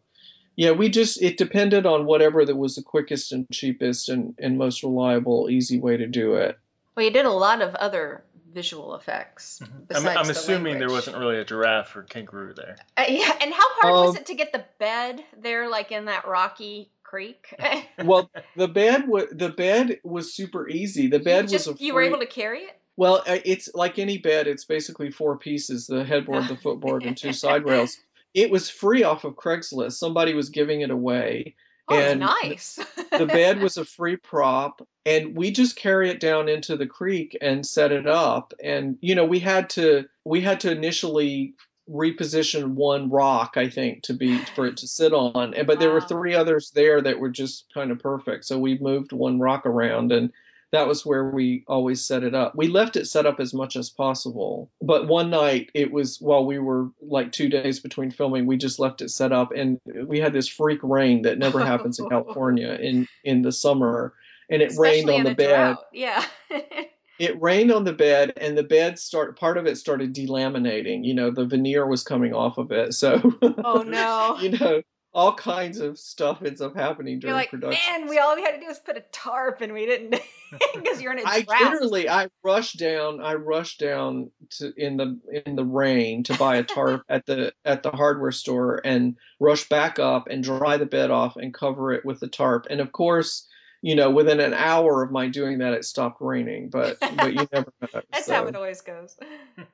[0.56, 4.56] yeah, we just it depended on whatever that was the quickest and cheapest and, and
[4.56, 6.58] most reliable, easy way to do it.
[6.96, 9.60] Well, you did a lot of other visual effects.
[9.62, 10.08] Mm-hmm.
[10.08, 10.78] I'm, I'm the assuming language.
[10.78, 12.76] there wasn't really a giraffe or kangaroo there.
[12.96, 16.06] Uh, yeah, and how hard um, was it to get the bed there, like in
[16.06, 17.54] that rocky creek?
[18.04, 21.08] well, the bed was the bed was super easy.
[21.08, 22.78] The bed just, was a you were able to carry it.
[22.96, 24.46] Well, uh, it's like any bed.
[24.46, 27.98] It's basically four pieces: the headboard, the footboard, and two side rails
[28.34, 29.92] it was free off of Craigslist.
[29.92, 31.54] Somebody was giving it away.
[31.88, 32.78] Oh, and nice.
[33.18, 37.36] the bed was a free prop and we just carry it down into the creek
[37.40, 41.54] and set it up and you know we had to we had to initially
[41.90, 45.80] reposition one rock i think to be for it to sit on and but wow.
[45.80, 49.40] there were three others there that were just kind of perfect so we moved one
[49.40, 50.32] rock around and
[50.72, 52.54] that was where we always set it up.
[52.56, 54.70] We left it set up as much as possible.
[54.80, 58.78] But one night it was while we were like two days between filming, we just
[58.78, 62.78] left it set up and we had this freak rain that never happens in California
[62.80, 64.14] in, in the summer.
[64.50, 65.74] And it Especially rained on the bed.
[65.74, 65.84] Drought.
[65.92, 66.24] Yeah.
[67.18, 71.04] it rained on the bed and the bed start part of it started delaminating.
[71.04, 72.94] You know, the veneer was coming off of it.
[72.94, 73.20] So
[73.62, 74.38] Oh no.
[74.40, 74.82] you know,
[75.14, 77.80] all kinds of stuff ends up happening during You're like, production.
[78.00, 80.20] man, we all we had to do was put a tarp, and we didn't
[80.74, 81.60] because you're in a I drought.
[81.60, 86.56] literally I rushed down I rushed down to in the in the rain to buy
[86.56, 90.86] a tarp at the at the hardware store and rush back up and dry the
[90.86, 92.66] bed off and cover it with the tarp.
[92.70, 93.46] And of course,
[93.82, 97.46] you know, within an hour of my doing that it stopped raining, but but you
[97.52, 98.00] never know.
[98.12, 99.16] That's so, how it always goes.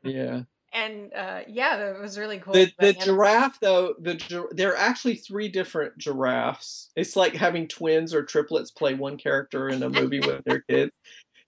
[0.03, 0.43] Yeah.
[0.73, 2.53] And uh, yeah, it was really cool.
[2.53, 6.91] The the giraffe though, the there are actually three different giraffes.
[6.95, 10.93] It's like having twins or triplets play one character in a movie with their kids.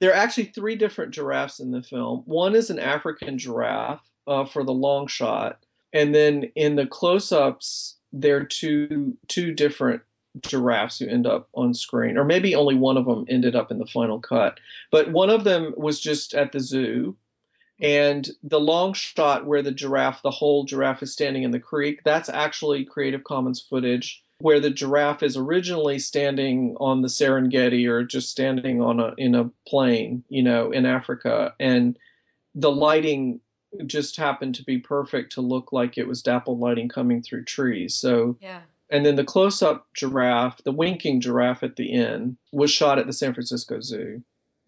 [0.01, 2.23] There are actually three different giraffes in the film.
[2.25, 5.59] One is an African giraffe uh, for the long shot,
[5.93, 10.03] and then in the close-ups, there are two two different
[10.43, 13.79] giraffes who end up on screen, or maybe only one of them ended up in
[13.79, 14.61] the final cut.
[14.91, 17.16] But one of them was just at the zoo,
[17.81, 22.01] and the long shot where the giraffe, the whole giraffe is standing in the creek,
[22.05, 28.05] that's actually Creative Commons footage where the giraffe is originally standing on the Serengeti or
[28.05, 31.99] just standing on a in a plain, you know, in Africa, and
[32.55, 33.41] the lighting
[33.87, 37.95] just happened to be perfect to look like it was dappled lighting coming through trees.
[37.95, 38.62] So Yeah.
[38.89, 43.12] and then the close-up giraffe, the winking giraffe at the end, was shot at the
[43.12, 44.22] San Francisco Zoo.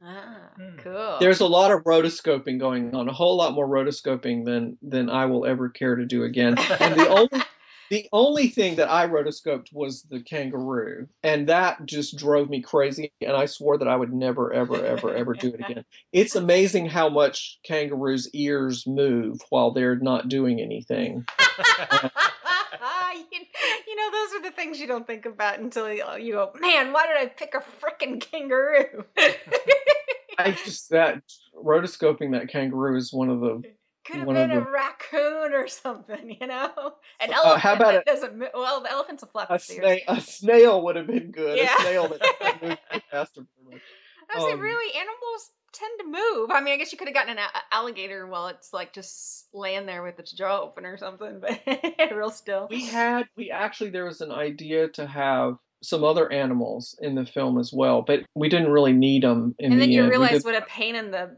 [0.04, 0.76] Ah, Hmm.
[0.78, 1.16] cool.
[1.20, 5.26] There's a lot of rotoscoping going on, a whole lot more rotoscoping than than I
[5.26, 6.56] will ever care to do again.
[6.80, 7.28] And the only
[7.90, 13.12] the only thing that I rotoscoped was the kangaroo, and that just drove me crazy.
[13.20, 15.84] And I swore that I would never, ever, ever, ever do it again.
[16.12, 21.24] It's amazing how much kangaroos' ears move while they're not doing anything.
[23.30, 23.40] you,
[23.86, 26.92] you know, those are the things you don't think about until you, you go, man,
[26.92, 29.04] why did I pick a freaking kangaroo?
[30.38, 31.22] I just that
[31.54, 33.62] rotoscoping that kangaroo is one of the
[34.04, 36.72] Could have One of been a the- raccoon or something, you know?
[37.20, 38.48] An Uh, elephant how about that doesn't move.
[38.52, 39.96] Well, the elephant's a flap a snail.
[40.08, 41.56] A snail would have been good.
[41.56, 41.72] Yeah.
[41.78, 43.82] A snail that doesn't move very fast or very much.
[44.28, 46.50] I was like, Um, really, animals tend to move.
[46.50, 49.46] I mean, I guess you could have gotten an a- alligator while it's like just
[49.54, 52.66] laying there with its jaw open or something, but real still.
[52.70, 57.26] We had we actually there was an idea to have some other animals in the
[57.26, 60.10] film as well, but we didn't really need them in and the then you end.
[60.10, 61.36] Realize what a pain in the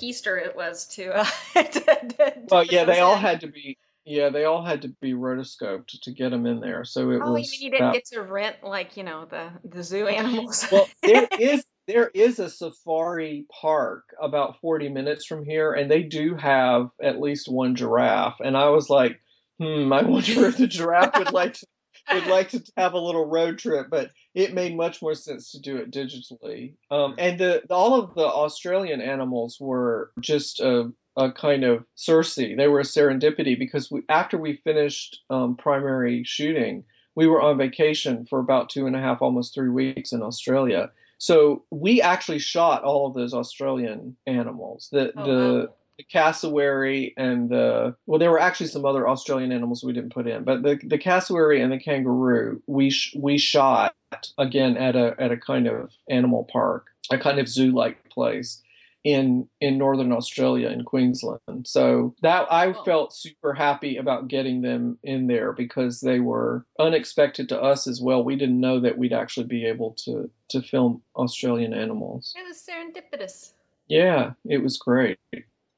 [0.00, 1.10] keister it was to.
[1.14, 1.24] Uh,
[1.54, 5.12] to, to- well, yeah, they all had to be yeah, they all had to be
[5.12, 6.82] rotoscoped to get them in there.
[6.84, 9.26] So it Oh, you was mean you didn't that- get to rent like you know
[9.26, 10.66] the the zoo animals?
[10.72, 16.02] well, there is there is a safari park about 40 minutes from here, and they
[16.02, 18.40] do have at least one giraffe.
[18.40, 19.20] And I was like,
[19.58, 21.66] hmm, I wonder if the giraffe would like to
[22.12, 25.60] would like to have a little road trip, but it made much more sense to
[25.60, 26.74] do it digitally.
[26.90, 32.34] Um, and the, all of the Australian animals were just a, a kind of Circe.
[32.36, 36.84] They were a serendipity because we, after we finished um, primary shooting,
[37.14, 40.90] we were on vacation for about two and a half, almost three weeks in Australia.
[41.18, 44.88] So we actually shot all of those Australian animals.
[44.92, 45.74] The Oh, the wow.
[45.98, 50.26] The cassowary and the well, there were actually some other Australian animals we didn't put
[50.28, 53.94] in, but the the cassowary and the kangaroo we sh- we shot
[54.38, 58.62] again at a at a kind of animal park, a kind of zoo like place
[59.04, 61.66] in in northern Australia in Queensland.
[61.66, 62.84] So that I Oh.
[62.84, 68.00] felt super happy about getting them in there because they were unexpected to us as
[68.00, 68.22] well.
[68.22, 72.34] We didn't know that we'd actually be able to to film Australian animals.
[72.36, 73.52] It was serendipitous.
[73.88, 75.18] Yeah, it was great.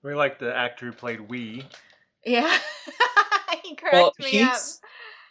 [0.03, 1.65] We like the actor who played Wee.
[2.25, 2.51] Yeah,
[3.63, 4.53] he cracked Well, me up.
[4.55, 4.81] he's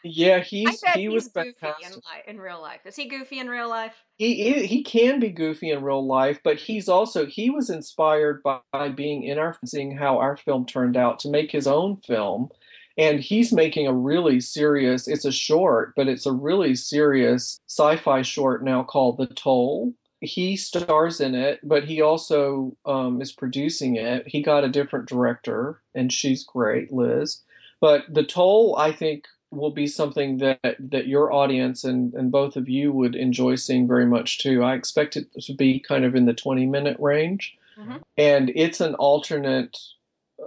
[0.04, 1.96] yeah, I he's bet he he's was goofy in, fantastic.
[1.98, 2.82] li- in real life.
[2.86, 3.96] Is he goofy in real life?
[4.18, 8.60] He he can be goofy in real life, but he's also he was inspired by,
[8.72, 12.50] by being in our seeing how our film turned out to make his own film,
[12.98, 15.08] and he's making a really serious.
[15.08, 19.94] It's a short, but it's a really serious sci-fi short now called The Toll.
[20.22, 24.28] He stars in it, but he also um, is producing it.
[24.28, 27.42] He got a different director, and she's great, Liz.
[27.80, 32.56] But The Toll, I think, will be something that that your audience and and both
[32.56, 34.62] of you would enjoy seeing very much too.
[34.64, 38.02] I expect it to be kind of in the 20 minute range, Mhm.
[38.18, 39.78] and it's an alternate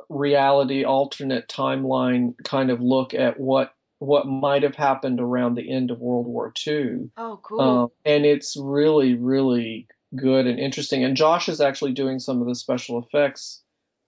[0.08, 5.90] reality, alternate timeline kind of look at what what might have happened around the end
[5.90, 7.10] of World War II.
[7.16, 7.60] Oh, cool.
[7.60, 11.04] Um, and it's really, really good and interesting.
[11.04, 13.62] And Josh is actually doing some of the special effects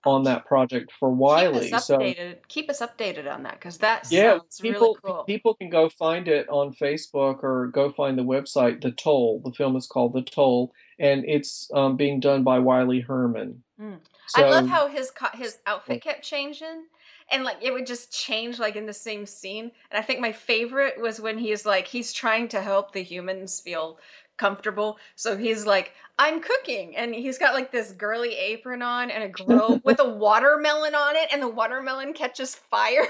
[0.05, 1.65] on that project for Wiley.
[1.65, 2.33] Keep us updated.
[2.33, 5.23] So, Keep us updated on that because that yeah, people, really cool.
[5.23, 8.81] People can go find it on Facebook or go find the website.
[8.81, 9.41] The Toll.
[9.45, 13.63] The film is called The Toll, and it's um, being done by Wiley Herman.
[13.81, 13.99] Mm.
[14.27, 16.83] So, I love how his his outfit kept changing.
[17.31, 19.71] And like it would just change like in the same scene.
[19.91, 23.59] And I think my favorite was when he's like he's trying to help the humans
[23.59, 23.99] feel
[24.37, 24.97] comfortable.
[25.15, 26.95] So he's like, I'm cooking.
[26.95, 31.15] And he's got like this girly apron on and a grill with a watermelon on
[31.15, 33.07] it, and the watermelon catches fire.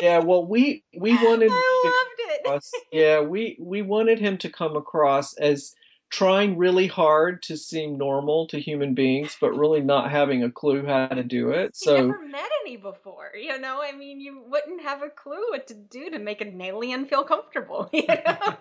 [0.00, 2.06] yeah, well we we wanted I
[2.44, 2.64] loved it.
[2.92, 5.74] Yeah, we we wanted him to come across as
[6.10, 10.84] trying really hard to seem normal to human beings, but really not having a clue
[10.84, 11.76] how to do it.
[11.76, 13.80] So you never met any before, you know.
[13.82, 17.22] I mean, you wouldn't have a clue what to do to make an alien feel
[17.22, 18.56] comfortable, you know.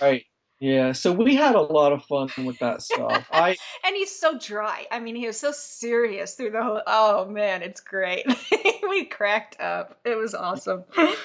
[0.00, 0.24] right.
[0.60, 3.26] Yeah, so we had a lot of fun with that stuff.
[3.32, 4.86] I and he's so dry.
[4.92, 6.80] I mean, he was so serious through the whole.
[6.86, 8.26] Oh man, it's great.
[8.88, 9.98] we cracked up.
[10.04, 10.84] It was awesome.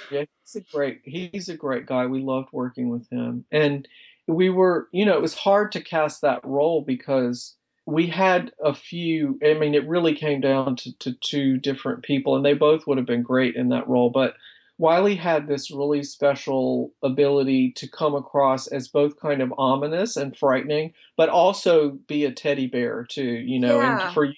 [0.10, 1.02] yeah, he's a great.
[1.04, 2.08] He's a great guy.
[2.08, 3.88] We loved working with him, and
[4.28, 7.56] we were, you know, it was hard to cast that role because
[7.86, 9.40] we had a few.
[9.44, 12.98] I mean, it really came down to, to two different people, and they both would
[12.98, 14.10] have been great in that role.
[14.10, 14.36] But
[14.78, 20.38] Wiley had this really special ability to come across as both kind of ominous and
[20.38, 23.24] frightening, but also be a teddy bear too.
[23.24, 24.08] You know, yeah.
[24.08, 24.34] and for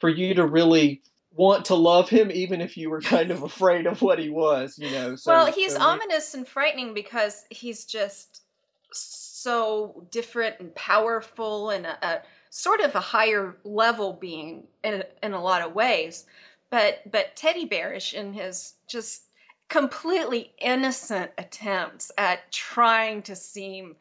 [0.00, 1.02] for you to really
[1.32, 4.78] want to love him even if you were kind of afraid of what he was
[4.78, 8.40] you know so, well he's so ominous and frightening because he's just
[9.46, 15.34] so different and powerful and a, a sort of a higher level being in, in
[15.34, 16.26] a lot of ways.
[16.68, 19.22] But but teddy bearish in his just
[19.68, 23.94] completely innocent attempts at trying to seem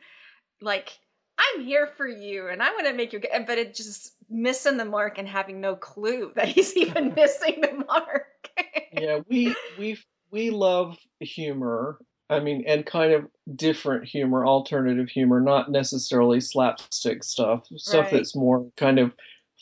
[0.61, 0.97] like
[1.37, 4.85] i'm here for you and i want to make you but it just missing the
[4.85, 8.49] mark and having no clue that he's even missing the mark.
[8.93, 9.97] Yeah we we
[10.29, 11.97] we love humor
[12.29, 18.13] I mean, and kind of different humor, alternative humor, not necessarily slapstick stuff, stuff right.
[18.13, 19.13] that's more kind of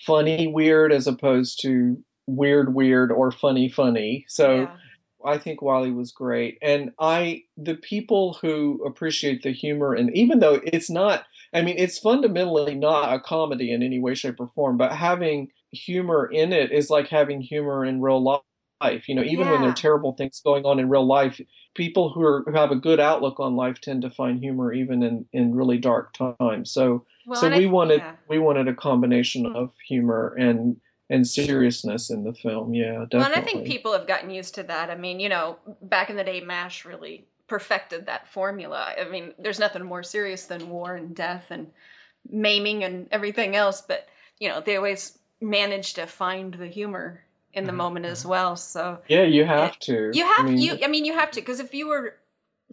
[0.05, 4.25] funny, weird, as opposed to weird, weird, or funny, funny.
[4.29, 4.75] So yeah.
[5.25, 6.57] I think Wiley was great.
[6.61, 11.75] And I, the people who appreciate the humor, and even though it's not, I mean,
[11.77, 16.53] it's fundamentally not a comedy in any way, shape, or form, but having humor in
[16.53, 18.41] it is like having humor in real life
[18.81, 19.07] life.
[19.07, 19.51] You know, even yeah.
[19.51, 21.39] when there are terrible things going on in real life,
[21.75, 25.03] people who, are, who have a good outlook on life tend to find humor even
[25.03, 26.71] in, in really dark times.
[26.71, 28.15] So, well, so we I, wanted yeah.
[28.27, 30.77] we wanted a combination of humor and
[31.09, 32.73] and seriousness in the film.
[32.73, 33.19] Yeah, definitely.
[33.19, 34.89] Well, and I think people have gotten used to that.
[34.89, 38.93] I mean, you know, back in the day, M*A*S*H really perfected that formula.
[38.99, 41.67] I mean, there's nothing more serious than war and death and
[42.29, 44.07] maiming and everything else, but
[44.39, 47.77] you know, they always managed to find the humor in the mm-hmm.
[47.77, 48.55] moment as well.
[48.55, 50.11] So yeah, you have to.
[50.13, 50.77] You have I mean, you.
[50.83, 52.15] I mean, you have to because if you were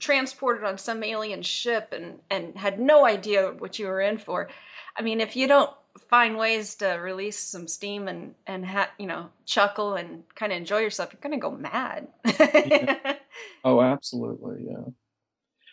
[0.01, 4.49] transported on some alien ship and and had no idea what you were in for,
[4.97, 5.71] I mean, if you don't
[6.09, 10.59] find ways to release some steam and and ha- you know chuckle and kind of
[10.59, 12.09] enjoy yourself, you're gonna go mad.
[12.39, 13.17] yeah.
[13.65, 14.85] Oh, absolutely, yeah.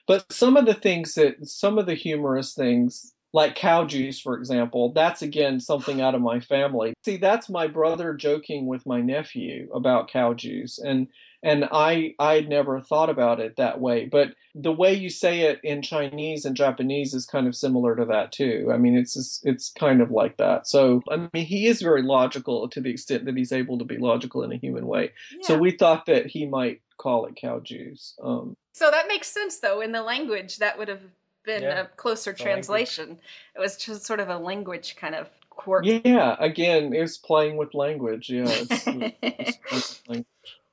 [0.07, 4.37] But some of the things that some of the humorous things like cow juice, for
[4.37, 6.93] example, that's again something out of my family.
[7.03, 11.07] See, that's my brother joking with my nephew about cow juice, and
[11.43, 14.05] and I I'd never thought about it that way.
[14.05, 18.05] But the way you say it in Chinese and Japanese is kind of similar to
[18.05, 18.71] that too.
[18.73, 20.67] I mean, it's it's kind of like that.
[20.67, 23.97] So I mean, he is very logical to the extent that he's able to be
[23.97, 25.11] logical in a human way.
[25.31, 25.47] Yeah.
[25.47, 28.15] So we thought that he might call it cow juice.
[28.23, 31.01] Um, so that makes sense, though, in the language that would have
[31.47, 33.17] been Yeah, a closer the translation.
[33.55, 35.85] It was just sort of a language kind of quirk.
[35.85, 38.29] yeah, again, it's playing with language.
[38.29, 38.43] Yeah.
[38.47, 40.27] It's, it's it's language.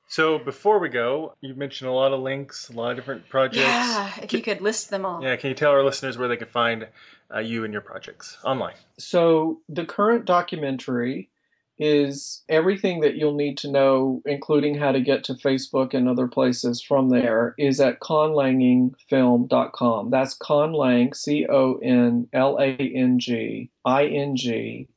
[0.07, 3.57] So before we go, you mentioned a lot of links, a lot of different projects.
[3.65, 5.23] Yeah, if you could list them all.
[5.23, 6.87] Yeah, can you tell our listeners where they can find
[7.33, 8.75] uh, you and your projects online?
[8.97, 11.29] So the current documentary
[11.77, 16.27] is everything that you'll need to know, including how to get to Facebook and other
[16.27, 20.09] places from there, is at conlangingfilm.com.
[20.09, 24.87] That's conlang, C O N L A N G I N G,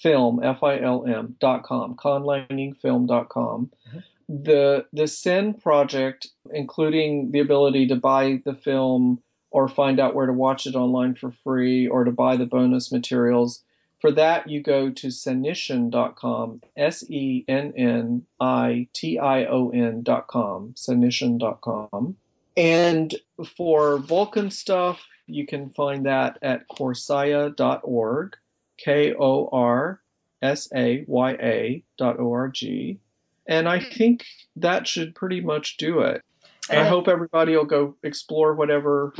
[0.00, 3.70] film, F I L M, dot com, conlangingfilm.com.
[3.88, 3.98] Mm-hmm.
[4.28, 10.26] The, the Send project, including the ability to buy the film or find out where
[10.26, 13.62] to watch it online for free or to buy the bonus materials,
[14.04, 20.74] for that, you go to sennition.com, S E N N I T I O N.com,
[20.76, 22.14] sennition.com.
[22.54, 23.14] And
[23.56, 28.36] for Vulcan stuff, You can find that at korsaya.org,
[28.76, 30.00] K O R
[30.42, 32.98] S A Y A dot O R G.
[33.46, 34.26] And I think
[34.56, 36.20] that should pretty much do it.
[36.68, 39.14] I hope everybody will go explore whatever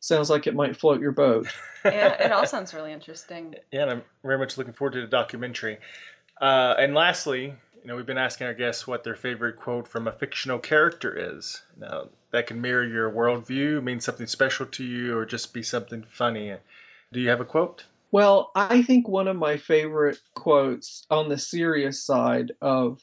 [0.00, 1.46] sounds like it might float your boat.
[1.84, 3.54] yeah, it all sounds really interesting.
[3.70, 5.78] Yeah, and I'm very much looking forward to the documentary.
[6.40, 10.08] Uh, and lastly, you know, we've been asking our guests what their favorite quote from
[10.08, 11.62] a fictional character is.
[11.78, 16.04] Now, that can mirror your worldview, mean something special to you, or just be something
[16.10, 16.54] funny.
[17.12, 17.84] Do you have a quote?
[18.12, 23.00] Well, I think one of my favorite quotes on the serious side of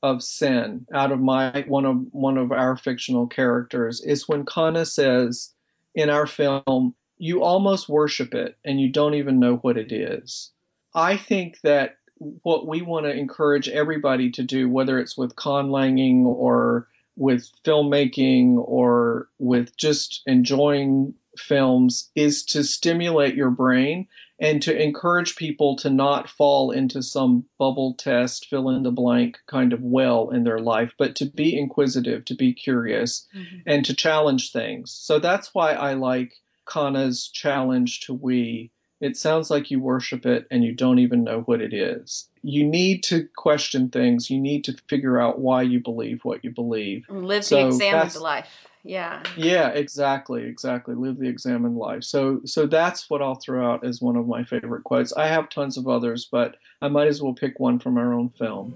[0.00, 4.86] of sin out of my one of one of our fictional characters is when Kana
[4.86, 5.52] says
[5.98, 10.52] in our film, you almost worship it and you don't even know what it is.
[10.94, 16.24] I think that what we want to encourage everybody to do, whether it's with conlanging
[16.24, 24.06] or with filmmaking or with just enjoying films, is to stimulate your brain
[24.40, 29.38] and to encourage people to not fall into some bubble test, fill in the blank
[29.46, 33.56] kind of well in their life, but to be inquisitive, to be curious, mm-hmm.
[33.66, 34.92] and to challenge things.
[34.92, 36.34] So that's why I like
[36.66, 38.70] Kana's challenge to we
[39.00, 42.28] it sounds like you worship it and you don't even know what it is.
[42.42, 44.28] You need to question things.
[44.28, 47.04] You need to figure out why you believe what you believe.
[47.08, 48.67] Live so the examined life.
[48.88, 49.22] Yeah.
[49.36, 50.94] Yeah, exactly, exactly.
[50.94, 52.02] Live the examined life.
[52.04, 55.12] So so that's what I'll throw out as one of my favorite quotes.
[55.12, 58.30] I have tons of others, but I might as well pick one from our own
[58.30, 58.72] film.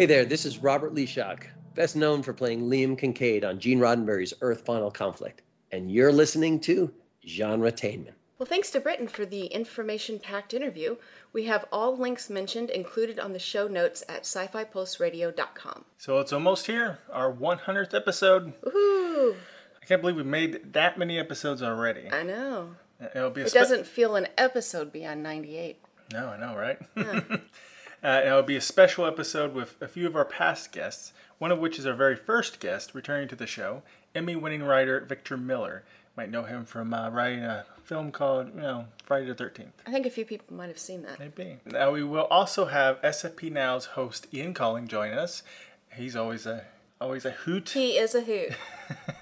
[0.00, 1.42] Hey there, this is Robert Leeshock,
[1.74, 5.42] best known for playing Liam Kincaid on Gene Roddenberry's Earth Final Conflict.
[5.72, 6.90] And you're listening to
[7.28, 8.14] Genre Genretainment.
[8.38, 10.96] Well, thanks to Britton for the information packed interview.
[11.34, 14.64] We have all links mentioned included on the show notes at sci fi
[14.98, 15.84] radio.com.
[15.98, 18.54] So it's almost here, our 100th episode.
[18.62, 19.34] Woohoo!
[19.82, 22.10] I can't believe we made that many episodes already.
[22.10, 22.74] I know.
[23.14, 25.78] It'll be it spe- doesn't feel an episode beyond 98.
[26.14, 26.78] No, I know, right?
[26.96, 27.20] Yeah.
[28.02, 31.58] Uh, it'll be a special episode with a few of our past guests, one of
[31.58, 33.82] which is our very first guest returning to the show,
[34.14, 35.84] Emmy winning writer Victor Miller.
[35.86, 39.72] You might know him from uh, writing a film called, you know, Friday the 13th.
[39.86, 41.18] I think a few people might have seen that.
[41.18, 41.58] Maybe.
[41.66, 45.42] Now, we will also have SFP Now's host Ian Cullen join us.
[45.92, 46.64] He's always a
[47.00, 47.70] always a hoot.
[47.70, 48.52] He is a hoot.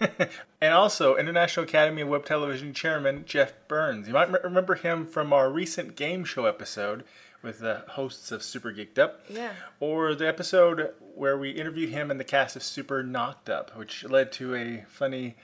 [0.61, 4.09] and also International Academy of Web Television Chairman Jeff Burns.
[4.09, 7.05] You might remember him from our recent game show episode
[7.43, 9.21] with the hosts of Super Geeked Up.
[9.29, 9.53] Yeah.
[9.81, 14.05] Or the episode where we interviewed him and the cast of Super Knocked Up, which
[14.05, 15.37] led to a funny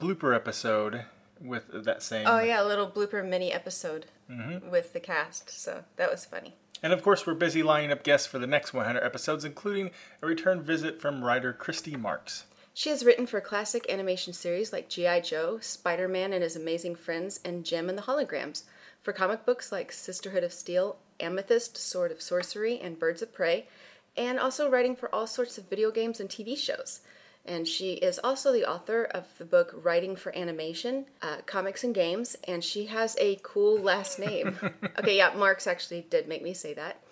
[0.00, 1.04] blooper episode
[1.40, 2.26] with that same.
[2.26, 4.70] Oh yeah, a little blooper mini episode mm-hmm.
[4.70, 5.50] with the cast.
[5.50, 6.54] So that was funny.
[6.82, 9.90] And of course, we're busy lining up guests for the next 100 episodes, including
[10.22, 12.44] a return visit from writer Christy Marx.
[12.72, 15.20] She has written for classic animation series like G.I.
[15.20, 18.62] Joe, Spider Man and His Amazing Friends, and Jem and the Holograms.
[19.02, 23.66] For comic books like Sisterhood of Steel Amethyst, Sword of Sorcery, and Birds of Prey,
[24.16, 27.00] and also writing for all sorts of video games and TV shows.
[27.46, 31.94] And she is also the author of the book Writing for Animation, uh, Comics and
[31.94, 34.58] Games, and she has a cool last name.
[34.98, 37.02] okay, yeah, Marx actually did make me say that.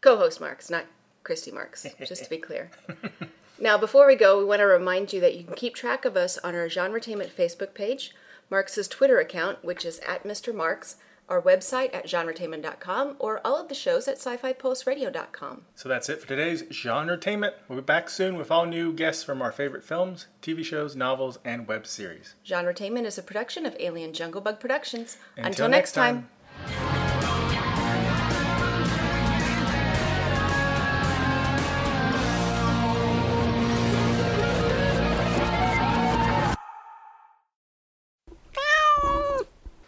[0.00, 0.84] Co host Marx, not
[1.24, 2.70] Christy Marx, just to be clear.
[3.60, 6.16] now, before we go, we want to remind you that you can keep track of
[6.16, 8.14] us on our Genretainment Facebook page,
[8.48, 10.54] Marx's Twitter account, which is at Mr.
[10.54, 10.96] Marx,
[11.28, 15.62] our website at genretainment.com, or all of the shows at sci-fi-pulse-radio.com.
[15.74, 17.52] So that's it for today's Genretainment.
[17.68, 21.38] We'll be back soon with all new guests from our favorite films, TV shows, novels,
[21.44, 22.34] and web series.
[22.44, 25.16] Genretainment is a production of Alien Jungle Bug Productions.
[25.36, 26.28] Until, Until next time.
[26.66, 27.02] time.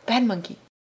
[0.06, 0.58] Bad monkey.